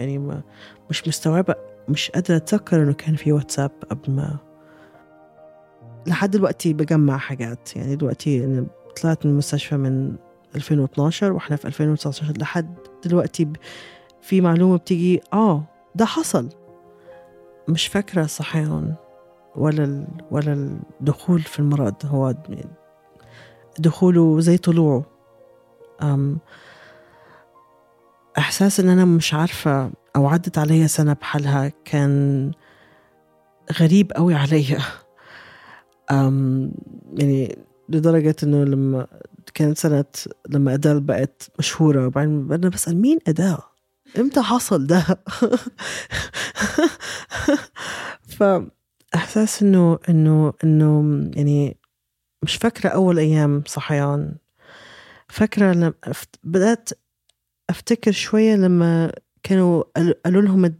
يعني 0.00 0.18
ما 0.18 0.42
مش 0.90 1.08
مستوعبة 1.08 1.54
مش 1.88 2.10
قادرة 2.10 2.36
أتذكر 2.36 2.82
إنه 2.82 2.92
كان 2.92 3.16
في 3.16 3.32
واتساب 3.32 3.70
قبل 3.90 4.12
ما 4.12 4.36
لحد 6.06 6.30
دلوقتي 6.30 6.72
بجمع 6.72 7.18
حاجات. 7.18 7.76
يعني 7.76 7.96
دلوقتي 7.96 8.44
أنا 8.44 8.66
طلعت 9.02 9.26
من 9.26 9.32
المستشفى 9.32 9.76
من 9.76 10.16
2012 10.56 11.32
وإحنا 11.32 11.56
في 11.56 11.64
2019 11.64 12.38
لحد 12.38 12.74
دلوقتي 13.04 13.52
في 14.20 14.40
معلومة 14.40 14.76
بتيجي 14.78 15.22
آه 15.32 15.64
ده 15.94 16.04
حصل. 16.04 16.48
مش 17.68 17.86
فاكرة 17.86 18.26
صحيان 18.26 18.94
ولا 19.56 20.06
ولا 20.30 20.78
الدخول 21.00 21.40
في 21.40 21.58
المرض 21.58 21.94
هو 22.04 22.34
دخوله 23.80 24.40
زي 24.40 24.58
طلوعه 24.58 25.04
أم 26.02 26.38
إحساس 28.38 28.80
إن 28.80 28.88
أنا 28.88 29.04
مش 29.04 29.34
عارفة 29.34 29.90
أو 30.16 30.26
عدت 30.26 30.58
عليا 30.58 30.86
سنة 30.86 31.12
بحالها 31.12 31.72
كان 31.84 32.52
غريب 33.80 34.12
قوي 34.12 34.34
عليا 34.34 34.78
يعني 37.14 37.58
لدرجة 37.88 38.36
إنه 38.42 38.64
لما 38.64 39.06
كانت 39.54 39.78
سنة 39.78 40.04
لما 40.48 40.74
أدال 40.74 41.00
بقت 41.00 41.50
مشهورة 41.58 42.06
وبعدين 42.06 42.52
أنا 42.52 42.68
بسأل 42.68 42.96
مين 42.96 43.18
أدال؟ 43.26 43.58
إمتى 44.18 44.42
حصل 44.42 44.86
ده؟ 44.86 45.04
فإحساس 48.38 49.62
إنه 49.62 49.98
إنه 50.08 50.52
إنه 50.64 51.20
يعني 51.36 51.76
مش 52.42 52.56
فاكرة 52.56 52.88
أول 52.88 53.18
أيام 53.18 53.62
صحيان. 53.66 54.36
فاكرة 55.28 55.72
لما 55.72 55.92
بدأت 56.44 56.90
أفتكر 57.70 58.12
شوية 58.12 58.56
لما 58.56 59.12
كانوا 59.42 59.82
قالوا 60.24 60.42
لهم 60.42 60.74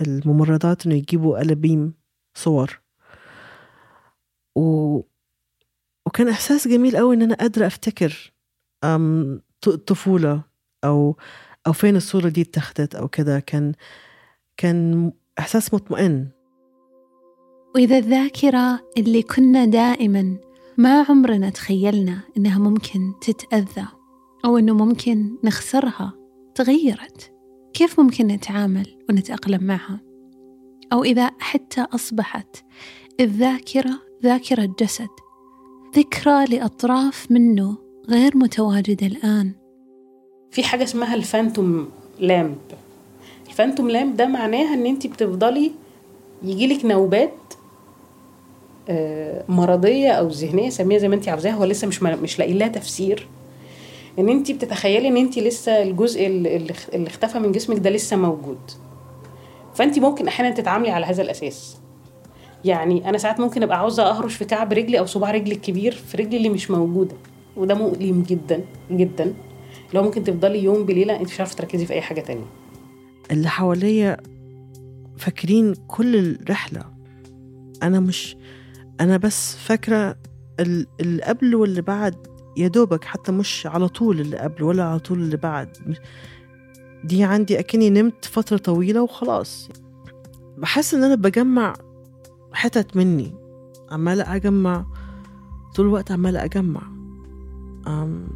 الممرضات 0.00 0.86
إنه 0.86 0.94
يجيبوا 0.94 1.38
قلبيم 1.38 1.94
صور. 2.34 2.80
و 4.56 5.00
وكان 6.06 6.28
إحساس 6.28 6.68
جميل 6.68 6.96
قوي 6.96 7.14
إن 7.16 7.22
أنا 7.22 7.34
قادرة 7.34 7.66
أفتكر 7.66 8.32
أم 8.84 9.40
طفولة 9.86 10.42
أو 10.84 11.16
أو 11.66 11.72
فين 11.72 11.96
الصورة 11.96 12.28
دي 12.28 12.42
اتخذت 12.42 12.94
أو 12.94 13.08
كده. 13.08 13.40
كان 13.40 13.72
كان 14.56 15.12
إحساس 15.38 15.74
مطمئن. 15.74 16.28
وإذا 17.74 17.98
الذاكرة 17.98 18.80
اللي 18.98 19.22
كنا 19.22 19.64
دائما 19.64 20.36
ما 20.80 21.06
عمرنا 21.08 21.50
تخيلنا 21.50 22.20
إنها 22.36 22.58
ممكن 22.58 23.12
تتأذى 23.20 23.86
أو 24.44 24.58
إنه 24.58 24.74
ممكن 24.74 25.36
نخسرها. 25.44 26.12
تغيرت. 26.54 27.32
كيف 27.72 28.00
ممكن 28.00 28.26
نتعامل 28.26 28.98
ونتأقلم 29.08 29.64
معها؟ 29.64 30.00
أو 30.92 31.04
إذا 31.04 31.30
حتى 31.38 31.86
أصبحت 31.94 32.56
الذاكرة 33.20 34.00
ذاكرة 34.22 34.74
جسد 34.80 35.08
ذكرى 35.96 36.44
لأطراف 36.44 37.30
منه 37.30 37.76
غير 38.08 38.36
متواجدة 38.36 39.06
الآن. 39.06 39.52
في 40.50 40.62
حاجة 40.62 40.84
اسمها 40.84 41.14
الفانتوم 41.14 41.88
لامب. 42.20 42.58
الفانتوم 43.48 43.90
لامب 43.90 44.16
ده 44.16 44.26
معناها 44.26 44.74
إن 44.74 44.86
انت 44.86 45.06
بتفضلي 45.06 45.72
يجيلك 46.42 46.84
نوبات 46.84 47.54
آه، 48.88 49.44
مرضية 49.48 50.10
أو 50.10 50.28
ذهنية 50.28 50.70
سميها 50.70 50.98
زي 50.98 51.08
ما 51.08 51.14
انت 51.14 51.28
عاوزاها 51.28 51.52
هو 51.52 51.64
لسه 51.64 51.86
مش 51.88 52.02
مش 52.02 52.38
لاقي 52.38 52.52
لها 52.52 52.68
تفسير. 52.68 53.28
إن 54.18 54.28
انت 54.28 54.50
بتتخيلي 54.52 55.08
إن 55.08 55.16
انت 55.16 55.38
لسه 55.38 55.82
الجزء 55.82 56.26
اللي 56.26 56.72
اختفى 57.06 57.38
من 57.38 57.52
جسمك 57.52 57.78
ده 57.78 57.90
لسه 57.90 58.16
موجود. 58.16 58.58
فانت 59.74 59.98
ممكن 59.98 60.28
أحيانا 60.28 60.54
تتعاملي 60.54 60.90
على 60.90 61.06
هذا 61.06 61.22
الأساس. 61.22 61.76
يعني 62.64 63.08
أنا 63.08 63.18
ساعات 63.18 63.40
ممكن 63.40 63.62
أبقى 63.62 63.78
عاوزة 63.78 64.02
أهرش 64.02 64.34
في 64.34 64.44
كعب 64.44 64.72
رجلي 64.72 64.98
أو 64.98 65.06
صباع 65.06 65.30
رجلي 65.30 65.54
الكبير 65.54 65.92
في 65.92 66.16
رجلي 66.16 66.36
اللي 66.36 66.48
مش 66.48 66.70
موجودة 66.70 67.14
وده 67.56 67.74
مؤلم 67.74 68.22
جدا 68.22 68.64
جدا. 68.90 69.34
لو 69.94 70.02
ممكن 70.02 70.24
تفضلي 70.24 70.64
يوم 70.64 70.84
بليلة 70.86 71.16
انت 71.20 71.30
مش 71.30 71.40
عارفة 71.40 71.56
تركزي 71.56 71.86
في 71.86 71.92
أي 71.92 72.00
حاجة 72.00 72.20
تانية. 72.20 72.46
اللي 73.30 73.48
حواليا 73.48 74.16
فاكرين 75.18 75.74
كل 75.88 76.16
الرحلة. 76.16 76.84
أنا 77.82 78.00
مش 78.00 78.36
أنا 79.00 79.16
بس 79.16 79.56
فاكرة 79.56 80.16
اللي 81.00 81.22
قبل 81.22 81.54
واللي 81.54 81.82
بعد 81.82 82.26
يا 82.56 82.68
دوبك 82.68 83.04
حتى 83.04 83.32
مش 83.32 83.66
على 83.66 83.88
طول 83.88 84.20
اللي 84.20 84.36
قبل 84.36 84.62
ولا 84.62 84.84
على 84.84 84.98
طول 84.98 85.18
اللي 85.18 85.36
بعد. 85.36 85.96
دي 87.04 87.24
عندي 87.24 87.58
أكني 87.58 87.90
نمت 87.90 88.24
فترة 88.24 88.56
طويلة 88.56 89.02
وخلاص. 89.02 89.70
بحس 90.58 90.94
إن 90.94 91.04
أنا 91.04 91.14
بجمع 91.14 91.74
حتت 92.52 92.96
مني. 92.96 93.34
عمالة 93.90 94.36
أجمع 94.36 94.86
طول 95.74 95.86
الوقت 95.86 96.12
عمالة 96.12 96.44
أجمع. 96.44 96.82
أم 97.86 98.28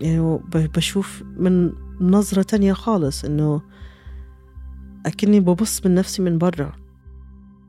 يعني 0.00 0.40
بشوف 0.54 1.22
من 1.36 1.72
نظرة 2.00 2.42
تانية 2.42 2.72
خالص 2.72 3.24
إنه 3.24 3.62
أكني 5.06 5.40
ببص 5.40 5.86
من 5.86 5.94
نفسي 5.94 6.22
من 6.22 6.38
برا. 6.38 6.79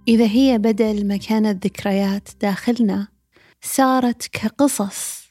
إذا 0.07 0.25
هي 0.25 0.57
بدل 0.57 1.07
ما 1.07 1.17
كانت 1.17 1.65
ذكريات 1.65 2.29
داخلنا 2.41 3.07
صارت 3.61 4.27
كقصص 4.27 5.21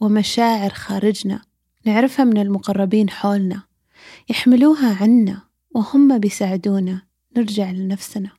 ومشاعر 0.00 0.70
خارجنا 0.70 1.42
نعرفها 1.84 2.24
من 2.24 2.38
المقربين 2.38 3.10
حولنا 3.10 3.62
يحملوها 4.28 4.96
عنا 5.00 5.42
وهم 5.70 6.18
بيساعدونا 6.18 7.02
نرجع 7.36 7.70
لنفسنا. 7.70 8.30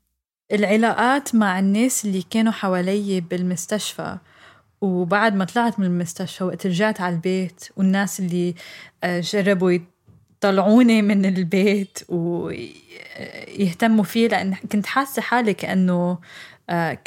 العلاقات 0.52 1.36
مع 1.36 1.60
الناس 1.60 2.06
اللي 2.06 2.24
كانوا 2.30 2.52
حوالي 2.52 3.22
بالمستشفى 3.22 4.18
وبعد 4.82 5.36
ما 5.36 5.46
طلعت 5.46 5.80
من 5.80 5.86
المستشفى 5.86 6.44
وقت 6.44 6.68
رجعت 6.68 7.02
على 7.02 7.16
البيت 7.16 7.70
والناس 7.78 8.20
اللي 8.20 8.56
آه، 9.04 9.20
جربوا 9.20 9.80
يطلعوني 10.44 11.02
من 11.02 11.26
البيت 11.26 12.00
ويهتموا 12.10 14.04
فيه 14.04 14.28
لأن 14.28 14.56
كنت 14.72 14.86
حاسة 14.86 15.22
حالي 15.22 15.54
كأنه 15.54 16.20
آه، 16.70 17.00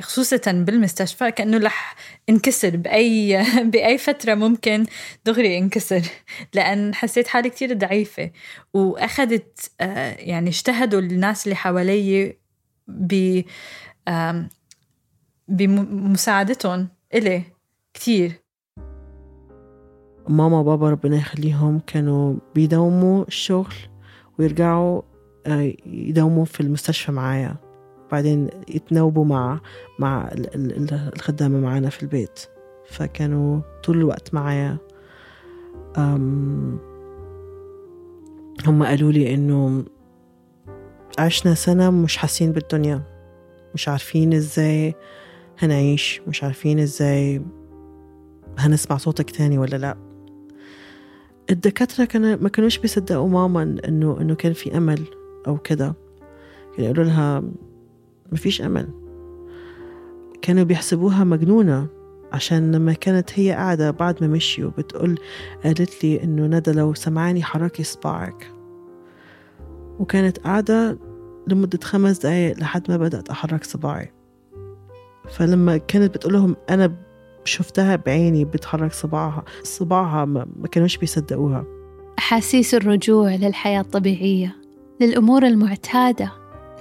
خصوصا 0.00 0.52
بالمستشفى 0.52 1.30
كأنه 1.30 1.58
رح 1.58 1.96
انكسر 2.28 2.76
بأي 2.76 3.44
بأي 3.72 3.98
فترة 3.98 4.34
ممكن 4.34 4.86
دغري 5.24 5.58
انكسر 5.58 6.02
لأن 6.54 6.94
حسيت 6.94 7.28
حالي 7.28 7.50
كتير 7.50 7.72
ضعيفة. 7.72 8.30
وأخذت 8.74 9.70
آه، 9.80 10.16
يعني 10.18 10.48
اجتهدوا 10.48 11.00
الناس 11.00 11.44
اللي 11.44 11.56
حوالي 11.56 12.36
ب 12.88 13.42
بمساعدتهم 15.48 16.88
إلي 17.14 17.42
كتير. 17.94 18.45
ماما 20.28 20.60
وبابا 20.60 20.90
ربنا 20.90 21.16
يخليهم 21.16 21.80
كانوا 21.86 22.34
بيداوموا 22.54 23.24
الشغل 23.28 23.74
ويرجعوا 24.38 25.02
آه، 25.46 25.72
يداوموا 25.86 26.44
في 26.44 26.60
المستشفى 26.60 27.12
معايا. 27.12 27.56
بعدين 28.12 28.48
يتناوبوا 28.68 29.24
مع 29.24 29.60
مع 29.98 30.30
الخدامة 31.16 31.60
معانا 31.60 31.90
في 31.90 32.02
البيت. 32.02 32.40
فكانوا 32.90 33.60
طول 33.84 33.96
الوقت 33.96 34.34
معايا. 34.34 34.76
هم 38.66 38.82
قالوا 38.82 39.12
لي 39.12 39.34
إنه 39.34 39.84
عشنا 41.18 41.54
سنة 41.54 41.90
مش 41.90 42.16
حاسين 42.16 42.52
بالدنيا. 42.52 43.02
مش 43.74 43.88
عارفين 43.88 44.32
إزاي 44.32 44.94
هنعيش 45.58 46.20
مش 46.28 46.44
عارفين 46.44 46.78
إزاي 46.78 47.42
هنسمع 48.58 48.96
صوتك 48.96 49.30
تاني 49.30 49.58
ولا 49.58 49.76
لأ. 49.76 50.05
الدكاترة 51.50 52.04
كان 52.04 52.42
ما 52.42 52.48
كانوش 52.48 52.78
بيصدقوا 52.78 53.28
ماما 53.28 53.62
إنه 53.88 54.20
إنه 54.20 54.34
كان 54.34 54.52
في 54.52 54.76
أمل 54.76 55.00
أو 55.46 55.58
كده. 55.58 55.94
كانوا 56.76 56.90
يقولوا 56.90 57.04
لها 57.04 57.42
مفيش 58.32 58.62
أمل. 58.62 58.88
كانوا 60.42 60.64
بيحسبوها 60.64 61.24
مجنونة 61.24 61.86
عشان 62.32 62.72
لما 62.72 62.92
كانت 62.92 63.30
هي 63.38 63.52
قاعدة 63.52 63.90
بعد 63.90 64.24
ما 64.24 64.28
مشيوا 64.28 64.70
بتقول 64.78 65.18
قالت 65.64 66.04
لي 66.04 66.22
إنه 66.22 66.46
ندى 66.46 66.72
لو 66.72 66.94
سمعاني 66.94 67.42
حركي 67.42 67.82
صباعك 67.84 68.52
وكانت 69.98 70.38
قاعدة 70.38 70.98
لمدة 71.46 71.78
خمس 71.84 72.18
دقايق 72.18 72.58
لحد 72.58 72.90
ما 72.90 72.96
بدأت 72.96 73.28
أحرك 73.30 73.64
صباعي. 73.64 74.12
فلما 75.28 75.76
كانت 75.76 76.14
بتقول 76.14 76.32
لهم 76.32 76.56
أنا 76.70 77.05
شفتها 77.46 77.96
بعيني 77.96 78.44
بتحرك 78.44 78.92
صباعها. 78.92 79.44
صباعها 79.62 80.24
ما 80.24 80.68
كانوش 80.72 80.96
بيصدقوها. 80.96 81.64
أحاسيس 82.18 82.74
الرجوع 82.74 83.34
للحياة 83.34 83.80
الطبيعية 83.80 84.56
للأمور 85.00 85.46
المعتادة 85.46 86.32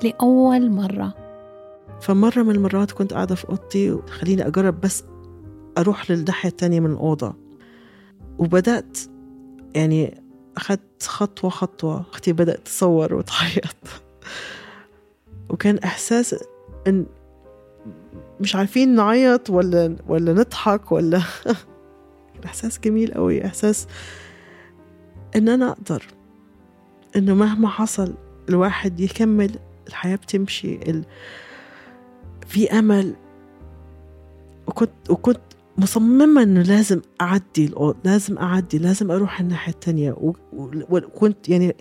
لأول 0.03 0.71
مرة. 0.71 1.13
فمرة 2.01 2.43
من 2.43 2.55
المرات 2.55 2.91
كنت 2.91 3.13
قاعدة 3.13 3.35
في 3.35 3.49
أوضتي 3.49 3.97
خليني 4.09 4.47
أجرب 4.47 4.81
بس 4.81 5.03
أروح 5.77 6.11
للناحية 6.11 6.49
التانية 6.49 6.79
من 6.79 6.91
الأوضة. 6.91 7.33
وبدأت 8.37 8.97
يعني 9.75 10.21
أخذت 10.57 11.03
خطوة 11.03 11.49
خطوة. 11.49 12.05
أختي 12.11 12.33
بدأت 12.33 12.59
تصور 12.65 13.13
وتعيط 13.13 13.75
وكان 15.49 15.77
إحساس 15.77 16.35
إن 16.87 17.05
مش 18.39 18.55
عارفين 18.55 18.95
نعيط 18.95 19.49
ولا 19.49 19.95
ولا 20.07 20.33
نضحك 20.33 20.91
ولا 20.91 21.21
إحساس 22.45 22.79
جميل 22.79 23.13
قوي 23.13 23.45
إحساس 23.45 23.87
إن 25.35 25.49
أنا 25.49 25.69
أقدر 25.69 26.03
إنه 27.15 27.35
مهما 27.35 27.67
حصل 27.67 28.13
الواحد 28.49 28.99
يكمل 28.99 29.59
الحياة 29.87 30.15
بتمشي 30.15 30.75
ال... 30.75 31.05
في 32.47 32.71
أمل. 32.79 33.15
وكنت 34.67 35.09
وكنت 35.09 35.41
مصممة 35.77 36.43
إنه 36.43 36.61
لازم 36.61 37.01
أعدي 37.21 37.71
لازم 38.03 38.37
أعدي 38.37 38.77
لازم 38.77 39.11
أروح 39.11 39.39
الناحية 39.39 39.73
التانية. 39.73 40.15
وكنت 40.89 41.49
يعني 41.49 41.75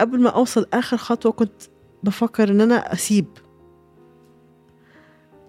قبل 0.00 0.20
ما 0.20 0.30
أوصل 0.30 0.66
آخر 0.72 0.96
خطوة 0.96 1.32
كنت 1.32 1.62
بفكر 2.02 2.50
إن 2.50 2.60
أنا 2.60 2.92
أسيب. 2.92 3.26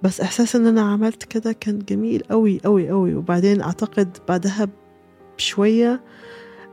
بس 0.03 0.21
إحساس 0.21 0.55
إن 0.55 0.65
أنا 0.65 0.81
عملت 0.81 1.23
كده 1.23 1.51
كان 1.51 1.79
جميل 1.79 2.23
أوي 2.31 2.59
أوي 2.65 2.91
أوي. 2.91 3.15
وبعدين 3.15 3.61
أعتقد 3.61 4.17
بعدها 4.27 4.67
بشوية 5.37 6.03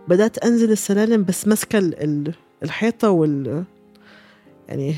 بدأت 0.08 0.38
أنزل 0.38 0.70
السلالم 0.72 1.24
بس 1.24 1.48
ماسكة 1.48 1.78
ال- 1.78 2.02
ال- 2.02 2.34
الحيطة 2.62 3.10
وال 3.10 3.64
يعني 4.68 4.94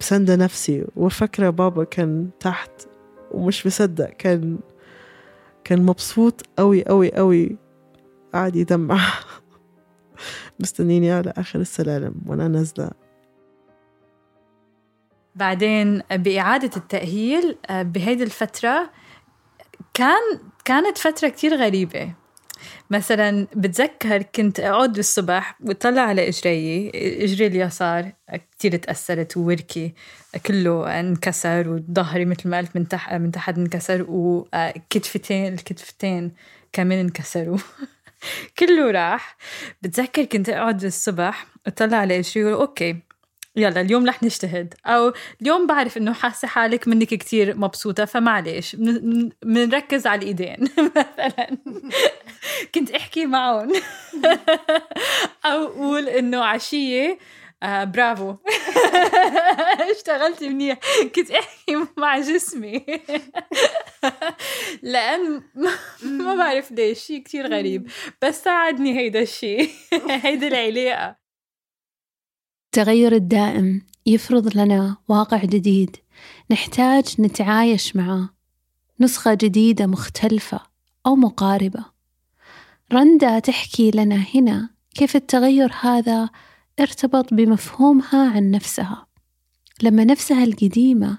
بسندة 0.00 0.36
نفسي. 0.36 0.86
وفاكرة 0.96 1.50
بابا 1.50 1.84
كان 1.84 2.30
تحت 2.40 2.70
ومش 3.30 3.66
مصدق 3.66 4.08
كان 4.10 4.58
كان 5.64 5.82
مبسوط 5.86 6.42
أوي 6.58 6.82
أوي 6.82 7.08
أوي. 7.08 7.56
قاعد 8.32 8.56
يدمع. 8.56 8.98
مستنيني 10.60 11.10
على 11.12 11.32
آخر 11.36 11.60
السلالم 11.60 12.14
وأنا 12.26 12.48
نازلة. 12.48 12.90
بعدين 15.38 16.02
بإعادة 16.10 16.70
التأهيل 16.76 17.58
آه، 17.70 17.82
بهيدي 17.82 18.24
الفترة 18.24 18.90
كان 19.94 20.40
كانت 20.64 20.98
فترة 20.98 21.28
كتير 21.28 21.54
غريبة. 21.56 22.14
مثلا 22.90 23.46
بتذكر 23.56 24.22
كنت 24.22 24.60
أقعد 24.60 24.92
بالصبح 24.92 25.58
وطلع 25.64 26.02
على 26.02 26.28
إجري 26.28 26.90
إجري 27.24 27.46
اليسار 27.46 28.12
كتير 28.52 28.76
تأثرت 28.76 29.36
ووركي 29.36 29.94
كله 30.46 31.00
انكسر 31.00 31.68
وظهري 31.68 32.24
مثل 32.24 32.48
ما 32.48 32.58
قلت 32.58 32.76
من 32.76 32.88
تحت 32.88 33.12
من 33.14 33.30
تحت 33.30 33.58
انكسر 33.58 34.06
وكتفتين 34.08 35.54
الكتفتين 35.54 36.32
كمان 36.72 36.98
انكسروا. 36.98 37.58
كله 38.58 38.90
راح. 38.90 39.36
بتذكر 39.82 40.24
كنت 40.24 40.48
أقعد 40.48 40.84
الصبح 40.84 41.46
وطلع 41.66 41.96
على 41.96 42.22
وأقول 42.36 42.52
أوكي 42.52 43.07
يلا 43.58 43.80
اليوم 43.80 44.06
رح 44.08 44.22
نجتهد. 44.22 44.74
أو 44.86 45.12
اليوم 45.42 45.66
بعرف 45.66 45.96
إنه 45.96 46.12
حاسة 46.12 46.48
حالك 46.48 46.88
منك 46.88 47.06
كتير 47.08 47.56
مبسوطة 47.56 48.04
فمعليش 48.04 48.74
من- 48.74 49.30
منركز 49.44 50.06
على 50.06 50.20
الإيدين 50.22 50.56
مثلا. 50.96 51.56
كنت 52.74 52.90
أحكي 52.90 53.26
معهم. 53.26 53.72
أو 55.46 55.64
أقول 55.66 56.08
إنه 56.08 56.44
عشية 56.44 57.18
آه 57.62 57.84
برافو. 57.84 58.34
اشتغلتي 59.96 60.48
منيح. 60.48 60.78
كنت 61.14 61.30
أحكي 61.30 61.76
مع 61.96 62.18
جسمي. 62.18 62.86
لأن 64.82 65.42
ما- 66.02 66.34
بعرف 66.34 66.70
ليش. 66.72 66.98
شيء 66.98 67.22
كتير 67.22 67.46
غريب. 67.54 67.90
بس 68.22 68.42
ساعدني 68.44 68.98
هيدا 68.98 69.20
الشيء 69.20 69.70
هيدا 70.10 70.46
العلاقة. 70.48 71.27
التغير 72.68 73.14
الدائم 73.14 73.82
يفرض 74.06 74.56
لنا 74.56 74.96
واقع 75.08 75.44
جديد 75.44 75.96
نحتاج 76.50 77.20
نتعايش 77.20 77.96
معه. 77.96 78.30
نسخة 79.00 79.34
جديدة 79.34 79.86
مختلفة 79.86 80.60
أو 81.06 81.16
مقاربة. 81.16 81.84
رندا 82.92 83.38
تحكي 83.38 83.90
لنا 83.90 84.24
هنا 84.34 84.70
كيف 84.94 85.16
التغير 85.16 85.72
هذا 85.80 86.30
ارتبط 86.80 87.34
بمفهومها 87.34 88.30
عن 88.30 88.50
نفسها. 88.50 89.06
لما 89.82 90.04
نفسها 90.04 90.44
القديمة 90.44 91.18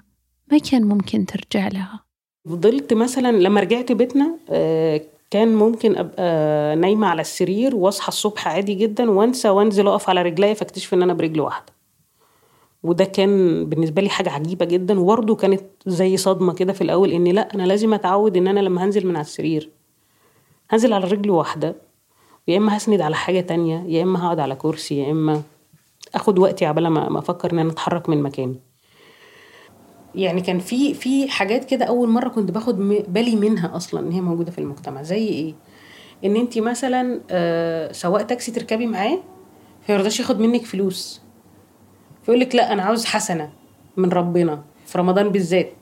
ما 0.52 0.58
كان 0.58 0.84
ممكن 0.84 1.26
ترجع 1.26 1.68
لها. 1.68 2.06
فضلت 2.46 2.94
مثلا 2.94 3.32
لما 3.32 3.62
رجعت 3.62 3.92
بيتنا 3.92 4.38
آه، 4.50 5.02
كان 5.32 5.56
ممكن 5.56 5.98
أبقى 5.98 6.76
نايمة 6.76 7.08
على 7.08 7.22
السرير 7.22 7.76
واصحى 7.76 8.08
الصبح 8.08 8.48
عادي 8.48 8.74
جدا 8.74 9.12
وانسى 9.12 9.50
وانزل 9.50 9.88
أقف 9.88 10.10
على 10.10 10.22
رجلي 10.22 10.56
فاكتشف 10.56 10.94
إن 10.94 11.02
أنا 11.04 11.14
برجل 11.14 11.42
واحدة. 11.42 11.74
وده 12.84 13.06
كان 13.06 13.66
بالنسبة 13.70 14.02
لي 14.02 14.10
حاجة 14.10 14.30
عجيبة 14.30 14.66
جدا 14.66 15.00
وبرده 15.00 15.36
كانت 15.36 15.62
زي 15.86 16.18
صدمة 16.18 16.54
كده 16.54 16.74
في 16.74 16.82
الأول 16.82 17.12
إن 17.12 17.24
لأ 17.28 17.54
أنا 17.56 17.64
لازم 17.64 17.94
أتعود 17.94 18.38
إن 18.38 18.48
أنا 18.48 18.60
لما 18.60 18.84
هنزل 18.86 19.08
من 19.08 19.16
على 19.16 19.26
السرير 19.26 19.70
هنزل 20.70 20.94
على 20.94 21.06
رجل 21.08 21.30
واحدة 21.30 21.76
يا 22.48 22.58
إما 22.58 22.78
هسند 22.78 23.02
على 23.02 23.16
حاجة 23.16 23.42
تانية 23.42 23.84
يا 23.88 24.04
إما 24.04 24.26
هقعد 24.26 24.40
على 24.40 24.56
كرسي 24.56 24.98
يا 25.00 25.12
إما 25.12 25.42
أخد 26.16 26.40
وقتي 26.40 26.66
عبال 26.66 26.88
ما 26.88 27.20
أفكر 27.20 27.52
إن 27.54 27.60
أنا 27.60 27.72
أتحرك 27.72 28.10
من 28.10 28.22
مكاني. 28.24 28.60
يعني 30.16 30.42
كان 30.42 30.60
في 30.60 30.94
في 30.94 31.30
حاجات 31.30 31.66
كده 31.66 31.86
أول 31.86 32.10
مرة 32.10 32.30
كنت 32.30 32.52
باخد 32.52 32.78
بالي 33.08 33.36
منها 33.36 33.76
أصلا 33.76 34.08
إن 34.08 34.12
هي 34.12 34.22
موجودة 34.22 34.52
في 34.52 34.58
المجتمع. 34.58 35.02
زي 35.02 35.28
إيه؟ 35.28 35.54
إن 36.26 36.36
انت 36.36 36.58
مثلا 36.58 37.22
آه، 37.32 37.92
سواق 37.92 38.22
تاكسي 38.22 38.52
تركبي 38.52 38.86
معاه 38.86 39.20
فما 39.88 39.98
يرضاش 39.98 40.20
ياخد 40.20 40.40
منك 40.40 40.66
فلوس. 40.66 41.22
فيقول 42.24 42.40
لك 42.40 42.56
لا 42.56 42.74
أنا 42.74 42.84
عاوز 42.84 43.06
حسنة 43.06 43.50
من 43.98 44.10
ربنا 44.10 44.64
في 44.86 44.98
رمضان 44.98 45.30
بالذات. 45.30 45.74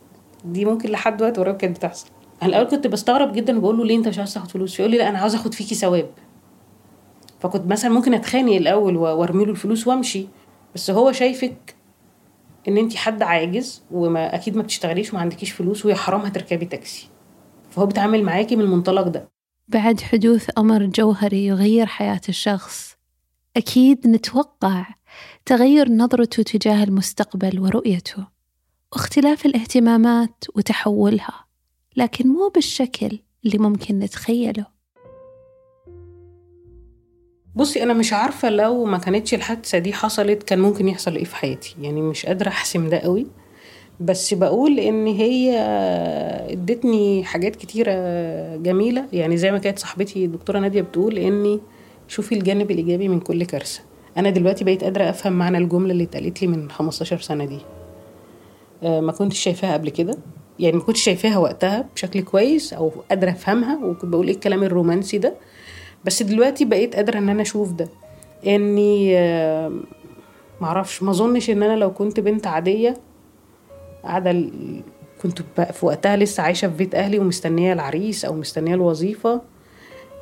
دي 0.45 0.65
ممكن 0.65 0.89
لحد 0.89 1.21
وقت 1.21 1.39
قريب 1.39 1.57
كانت 1.57 1.77
بتحصل. 1.77 2.07
أنا 2.41 2.49
الأول 2.49 2.65
كنت 2.65 2.87
بستغرب 2.87 3.33
جدا 3.33 3.57
وبقول 3.57 3.77
له 3.77 3.85
ليه 3.85 3.97
أنت 3.97 4.07
مش 4.07 4.17
عاوز 4.17 4.33
تاخد 4.33 4.51
فلوس؟ 4.51 4.75
فيقول 4.75 4.91
لي 4.91 4.97
لا 4.97 5.09
أنا 5.09 5.19
عاوز 5.19 5.35
آخد 5.35 5.53
فيكي 5.53 5.75
ثواب. 5.75 6.09
فكنت 7.39 7.65
مثلا 7.65 7.91
ممكن 7.91 8.13
أتخانق 8.13 8.53
الأول 8.53 8.97
وأرمي 8.97 9.45
له 9.45 9.51
الفلوس 9.51 9.87
وأمشي. 9.87 10.27
بس 10.75 10.89
هو 10.89 11.11
شايفك 11.11 11.75
ان 12.67 12.77
انت 12.77 12.95
حد 12.95 13.21
عاجز 13.21 13.83
وما 13.91 14.35
أكيد 14.35 14.55
ما 14.55 14.63
بتشتغليش 14.63 15.13
وما 15.13 15.21
عندكيش 15.21 15.51
فلوس 15.51 15.85
ويا 15.85 15.95
حرام 15.95 16.21
هتركبي 16.21 16.65
تاكسي. 16.65 17.09
فهو 17.69 17.85
بيتعامل 17.85 18.23
معاكي 18.23 18.55
من 18.55 18.61
المنطلق 18.61 19.07
ده. 19.07 19.29
بعد 19.67 20.01
حدوث 20.01 20.49
أمر 20.57 20.85
جوهري 20.85 21.45
يغير 21.45 21.85
حياة 21.85 22.21
الشخص 22.29 22.97
أكيد 23.57 24.07
نتوقع 24.07 24.85
تغير 25.45 25.91
نظرته 25.91 26.43
تجاه 26.43 26.83
المستقبل 26.83 27.59
ورؤيته 27.59 28.27
واختلاف 28.93 29.45
الاهتمامات 29.45 30.43
وتحولها 30.55 31.45
لكن 31.95 32.27
مو 32.27 32.51
بالشكل 32.55 33.19
اللي 33.45 33.57
ممكن 33.57 33.99
نتخيله. 33.99 34.76
بصي 37.57 37.83
أنا 37.83 37.93
مش 37.93 38.13
عارفة 38.13 38.49
لو 38.49 38.85
ما 38.85 38.97
كانتش 38.97 39.33
الحادثة 39.33 39.77
دي 39.77 39.93
حصلت 39.93 40.43
كان 40.43 40.59
ممكن 40.59 40.87
يحصل 40.87 41.15
إيه 41.15 41.23
في 41.23 41.35
حياتي. 41.35 41.75
يعني 41.81 42.01
مش 42.01 42.25
قادرة 42.25 42.47
أحسم 42.47 42.89
ده 42.89 42.97
قوي. 42.97 43.25
بس 43.99 44.33
بقول 44.33 44.79
إن 44.79 45.07
هي 45.07 45.57
إدتني 46.51 47.23
حاجات 47.23 47.55
كتيرة 47.55 47.91
جميلة. 48.55 49.05
يعني 49.13 49.37
زي 49.37 49.51
ما 49.51 49.57
كانت 49.57 49.79
صاحبتي 49.79 50.25
الدكتورة 50.25 50.59
نادية 50.59 50.81
بتقول 50.81 51.17
إني 51.17 51.59
شوفي 52.07 52.35
الجانب 52.35 52.71
الإيجابي 52.71 53.07
من 53.07 53.19
كل 53.19 53.43
كارثة. 53.45 53.81
أنا 54.17 54.29
دلوقتي 54.29 54.63
بقيت 54.63 54.83
قادرة 54.83 55.09
أفهم 55.09 55.33
معنى 55.33 55.57
الجملة 55.57 55.91
اللي 55.91 56.03
اتقالت 56.03 56.41
لي 56.41 56.47
من 56.47 56.71
15 56.71 57.19
سنة 57.19 57.45
دي. 57.45 57.59
آه، 58.83 58.99
ما 58.99 59.11
كنتش 59.11 59.39
شايفاها 59.39 59.73
قبل 59.73 59.89
كده. 59.89 60.17
يعني 60.59 60.77
ما 60.77 60.83
كنتش 60.83 61.01
شايفاها 61.03 61.37
وقتها 61.37 61.85
بشكل 61.95 62.21
كويس 62.21 62.73
أو 62.73 62.91
قادرة 63.09 63.29
أفهمها. 63.29 63.85
وكنت 63.85 64.05
بقول 64.05 64.27
إيه 64.27 64.33
الكلام 64.35 64.63
الرومانسي 64.63 65.17
ده؟ 65.17 65.33
بس 66.05 66.23
دلوقتي 66.23 66.65
بقيت 66.65 66.95
قادرة 66.95 67.17
إن 67.17 67.29
أنا 67.29 67.41
أشوف 67.41 67.71
ده. 67.71 67.89
إني 68.47 69.15
معرفش 70.61 71.03
ما 71.03 71.11
أظنش 71.11 71.49
إن 71.49 71.63
أنا 71.63 71.75
لو 71.75 71.93
كنت 71.93 72.19
بنت 72.19 72.47
عادية 72.47 72.97
قاعدة 74.03 74.49
كنت 75.23 75.41
في 75.71 75.85
وقتها 75.85 76.15
لسه 76.15 76.43
عايشة 76.43 76.67
في 76.67 76.77
بيت 76.77 76.95
أهلي 76.95 77.19
ومستنية 77.19 77.73
العريس 77.73 78.25
أو 78.25 78.33
مستنية 78.33 78.73
الوظيفة 78.73 79.41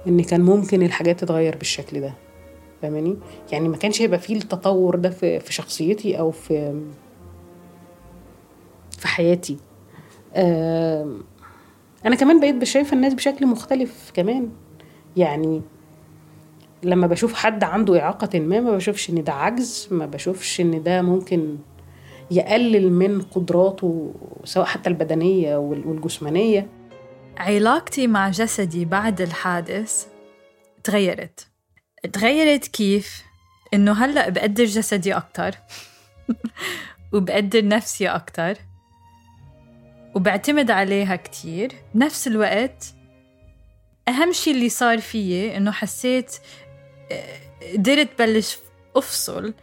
إن 0.07 0.21
كان 0.23 0.41
ممكن 0.41 0.83
الحاجات 0.83 1.19
تتغير 1.19 1.55
بالشكل 1.57 2.01
ده. 2.01 2.13
فاهماني؟ 2.81 3.17
يعني 3.51 3.69
ما 3.69 3.77
كانش 3.77 4.01
هيبقى 4.01 4.19
فيه 4.19 4.35
التطور 4.35 4.95
ده 4.95 5.09
في 5.09 5.53
شخصيتي 5.53 6.19
أو 6.19 6.31
في 6.31 6.81
في 8.97 9.07
حياتي. 9.07 9.57
أنا 12.05 12.15
كمان 12.19 12.39
بقيت 12.39 12.63
شايفة 12.63 12.95
الناس 12.95 13.13
بشكل 13.13 13.47
مختلف 13.47 14.11
كمان. 14.13 14.49
يعني 15.17 15.61
لما 16.83 17.07
بشوف 17.07 17.33
حد 17.33 17.63
عنده 17.63 17.99
إعاقة 18.01 18.39
ما 18.39 18.59
ما 18.59 18.75
بشوفش 18.75 19.09
إن 19.09 19.23
ده 19.23 19.33
عجز 19.33 19.87
ما 19.91 20.05
بشوفش 20.05 20.61
إن 20.61 20.83
ده 20.83 21.01
ممكن 21.01 21.57
يقلل 22.31 22.91
من 22.91 23.21
قدراته 23.21 24.13
سواء 24.43 24.65
حتى 24.65 24.89
البدنية 24.89 25.57
وال- 25.57 25.87
والجسمانية. 25.87 26.67
علاقتي 27.37 28.07
مع 28.07 28.29
جسدي 28.29 28.85
بعد 28.85 29.21
الحادث 29.21 30.07
تغيرت. 30.83 31.47
تغيرت 32.13 32.67
كيف؟ 32.67 33.23
إنه 33.73 33.91
هلأ 34.05 34.29
بقدر 34.29 34.63
جسدي 34.65 35.13
أكتر 35.13 35.55
وبقدر 37.13 37.67
نفسي 37.67 38.07
أكتر 38.07 38.57
وبعتمد 40.15 40.71
عليها 40.71 41.15
كتير. 41.15 41.71
بنفس 41.93 42.27
الوقت 42.27 42.93
أهم 44.07 44.31
شيء 44.31 44.53
اللي 44.53 44.69
صار 44.69 45.01
فيي 45.01 45.57
إنه 45.57 45.71
حسيت 45.71 46.35
آه، 47.11 47.39
قدرت 47.73 48.19
بلش 48.19 48.57
أفصل 48.95 49.53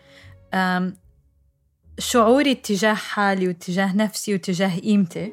شعوري 1.98 2.52
اتجاه 2.52 2.94
حالي 2.94 3.48
واتجاه 3.48 3.96
نفسي 3.96 4.32
واتجاه 4.32 4.80
قيمتي 4.80 5.32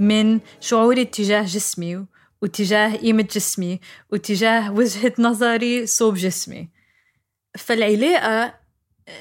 من 0.00 0.40
شعوري 0.60 1.02
اتجاه 1.02 1.42
جسمي 1.42 2.06
وتجاه 2.42 2.96
قيمة 2.96 3.22
جسمي 3.22 3.80
وتجاه 4.12 4.72
وجهة 4.72 5.12
نظري 5.18 5.86
صوب 5.86 6.14
جسمي. 6.14 6.68
فالعلاقة 7.58 8.54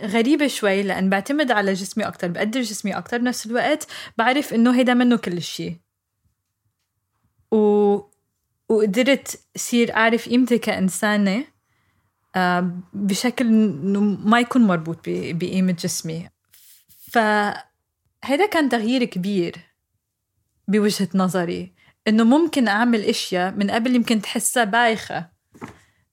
غريبة 0.03 0.47
شوي 0.47 0.83
لأن 0.83 1.09
بعتمد 1.09 1.51
على 1.51 1.73
جسمي 1.73 2.07
أكتر 2.07 2.27
بقدر 2.27 2.61
جسمي 2.61 2.97
أكتر 2.97 3.17
بنفس 3.17 3.45
الوقت 3.45 3.87
بعرف 4.17 4.53
إنه 4.53 4.75
هيدا 4.77 4.93
منه 4.93 5.17
كل 5.17 5.41
شيء 5.41 5.77
و... 7.51 7.99
وقدرت 8.69 9.39
صير 9.55 9.95
أعرف 9.95 10.29
قيمتي 10.29 10.57
كإنسانة 10.57 11.45
آه، 12.35 12.71
بشكل 12.93 13.47
إنه 13.47 13.99
ما 14.01 14.39
يكون 14.39 14.61
مربوط 14.61 14.99
بقيمة 15.07 15.71
جسمي. 15.71 16.29
فهذا 17.11 18.45
كان 18.51 18.69
تغيير 18.69 19.03
كبير 19.03 19.55
بوجهة 20.67 21.09
نظري 21.15 21.73
إنه 22.07 22.23
ممكن 22.23 22.67
أعمل 22.67 23.01
أشياء 23.01 23.51
من 23.51 23.71
قبل 23.71 23.95
يمكن 23.95 24.21
تحسها 24.21 24.63
بايخة. 24.63 25.29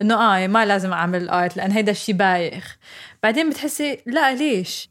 إنه 0.02 0.14
آه 0.14 0.46
ما 0.46 0.64
لازم 0.64 0.92
أعمل 0.92 1.28
آرت 1.28 1.56
لأن 1.56 1.70
هيدا 1.72 1.92
الشيء 1.92 2.14
بايخ. 2.14 2.78
بعدين 3.22 3.50
بتحسي 3.50 4.02
لا 4.06 4.34
ليش؟ 4.34 4.90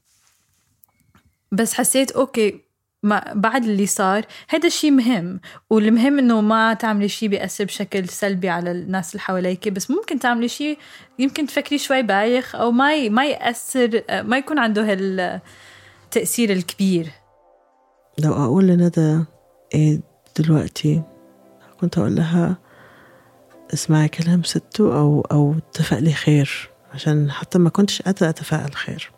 بس 1.52 1.74
حسيت 1.74 2.12
أوكي 2.12 2.62
ما 3.04 3.34
بعد 3.36 3.64
اللي 3.64 3.86
صار 3.86 4.26
هذا 4.50 4.68
الشيء 4.68 4.92
مهم. 4.92 5.40
والمهم 5.70 6.20
إنه 6.20 6.42
ما 6.42 6.74
تعملي 6.74 7.10
شيء 7.10 7.30
بيأثر 7.30 7.64
بشكل 7.64 8.10
سلبي 8.10 8.50
على 8.50 8.72
الناس 8.72 9.12
اللي 9.12 9.22
حواليك 9.22 9.70
بس 9.70 9.92
ممكن 9.92 10.20
تعملي 10.20 10.48
شيء 10.48 10.78
يمكن 11.20 11.48
تفكري 11.48 11.78
شوي 11.78 12.02
بايخ 12.02 12.56
أو 12.56 12.72
ما 12.72 13.10
ما 13.10 13.26
يأثر 13.26 14.04
ما 14.10 14.38
يكون 14.38 14.60
عنده 14.60 14.92
هالتأثير 14.92 16.52
الكبير. 16.52 17.12
لو 18.18 18.34
أقول 18.34 18.68
لندى 18.68 19.20
إيه 19.76 20.02
دلوقتي 20.40 21.02
كنت 21.82 21.98
أقول 21.98 22.16
لها 22.16 22.58
اسمعي 23.74 24.08
كلام 24.08 24.44
ستو 24.44 24.94
أو 24.94 25.22
أو 25.32 25.56
تفائلي 25.74 26.14
خير 26.14 26.70
عشان 26.94 27.32
حتى 27.32 27.60
ما 27.60 27.70
كنتش 27.70 28.02
قادرة 28.02 28.30
أتفائل 28.30 28.76
خير. 28.76 29.12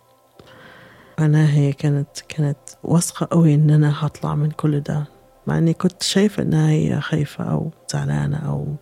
أنا 1.19 1.49
هي 1.49 1.73
كانت 1.73 2.19
كانت 2.27 2.57
واثقة 2.83 3.27
قوي 3.31 3.55
إن 3.55 3.69
أنا 3.69 4.05
هطلع 4.05 4.35
من 4.35 4.51
كل 4.51 4.79
ده. 4.81 5.05
مع 5.47 5.57
إني 5.57 5.73
كنت 5.73 6.03
شايفة 6.03 6.43
إنها 6.43 6.69
هي 6.69 7.01
خايفة 7.01 7.43
أو 7.43 7.71
زعلانة 7.93 8.37
أو 8.37 8.75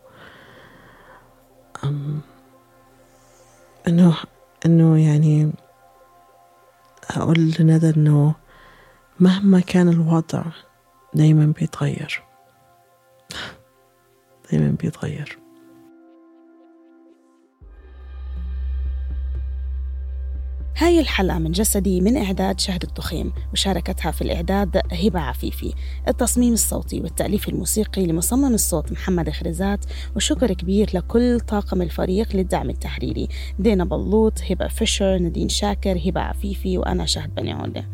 أم 1.83 2.21
إنه 3.87 4.15
إنه 4.65 5.05
يعني 5.05 5.51
أقول 7.09 7.53
لندى 7.59 7.89
إنه 7.89 8.35
مهما 9.19 9.59
كان 9.59 9.89
الوضع 9.89 10.43
دايما 11.13 11.53
بيتغير. 11.59 12.23
دايما 14.51 14.75
بيتغير. 14.79 15.42
هاي 20.77 20.99
الحلقة 20.99 21.39
من 21.39 21.51
جسدي 21.51 22.01
من 22.01 22.17
إعداد 22.17 22.59
شهد 22.59 22.83
التخيم 22.83 23.33
وشاركتها 23.53 24.11
في 24.11 24.21
الإعداد 24.21 24.81
هبة 24.91 25.19
عفيفي. 25.19 25.73
التصميم 26.07 26.53
الصوتي 26.53 27.01
والتأليف 27.01 27.49
الموسيقي 27.49 28.05
لمصمم 28.05 28.53
الصوت 28.53 28.91
محمد 28.91 29.29
خرزات 29.29 29.85
وشكر 30.15 30.53
كبير 30.53 30.89
لكل 30.93 31.39
طاقم 31.39 31.81
الفريق 31.81 32.35
للدعم 32.35 32.69
التحريري. 32.69 33.27
دينا 33.59 33.85
بلوط 33.85 34.41
هبة 34.49 34.67
فيشر 34.67 35.17
ندين 35.17 35.49
شاكر 35.49 35.99
هبة 36.05 36.21
عفيفي 36.21 36.77
وأنا 36.77 37.05
شهد 37.05 37.35
بني 37.35 37.51
عودة. 37.51 37.85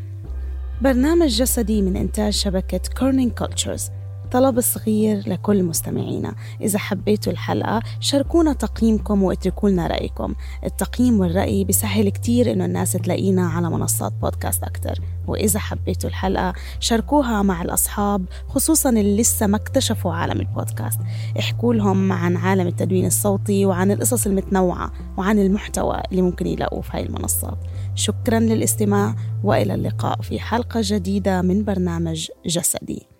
برنامج 0.82 1.30
جسدي 1.30 1.82
من 1.82 1.96
إنتاج 1.98 2.34
شبكة 2.34 2.82
Kerning 2.98 3.32
Cultures 3.32 3.90
طلب 4.32 4.60
صغير 4.60 5.30
لكل 5.30 5.64
مستمعينا. 5.64 6.36
إذا 6.62 6.80
حبيتوا 6.80 7.34
الحلقة 7.34 7.82
شاركونا 8.00 8.54
تقييمكم 8.54 9.24
واتركوا 9.24 9.70
لنا 9.70 9.88
رأيكم. 9.88 10.36
التقييم 10.64 11.20
والرأي 11.20 11.64
بيسهل 11.64 12.10
كتير 12.10 12.52
إنه 12.52 12.66
الناس 12.66 12.92
تلاقينا 12.92 13.48
على 13.48 13.70
منصات 13.70 14.14
بودكاست 14.22 14.64
أكتر. 14.64 15.00
وإذا 15.28 15.60
حبيتوا 15.60 16.10
الحلقة 16.10 16.54
شاركوها 16.80 17.42
مع 17.42 17.62
الأصحاب 17.62 18.26
خصوصا 18.48 18.90
اللي 18.90 19.18
لسه 19.18 19.48
ما 19.48 19.58
اكتشفوا 19.58 20.14
عالم 20.14 20.40
البودكاست. 20.40 21.00
احكوا 21.40 21.74
لهم 21.74 22.12
عن 22.12 22.38
عالم 22.38 22.68
التدوين 22.68 23.06
الصوتي 23.06 23.66
وعن 23.66 23.92
القصص 23.92 24.28
المتنوعة 24.28 24.92
وعن 25.18 25.40
المحتوى 25.40 26.02
اللي 26.12 26.22
ممكن 26.22 26.48
يلاقوه 26.48 26.82
في 26.82 26.90
هاي 26.94 27.04
المنصات. 27.04 27.58
شكرا 27.96 28.40
للاستماع 28.40 29.16
وإلى 29.44 29.74
اللقاء 29.74 30.22
في 30.22 30.40
حلقة 30.40 30.80
جديدة 30.84 31.42
من 31.42 31.64
برنامج 31.66 32.28
جسدي. 32.46 33.19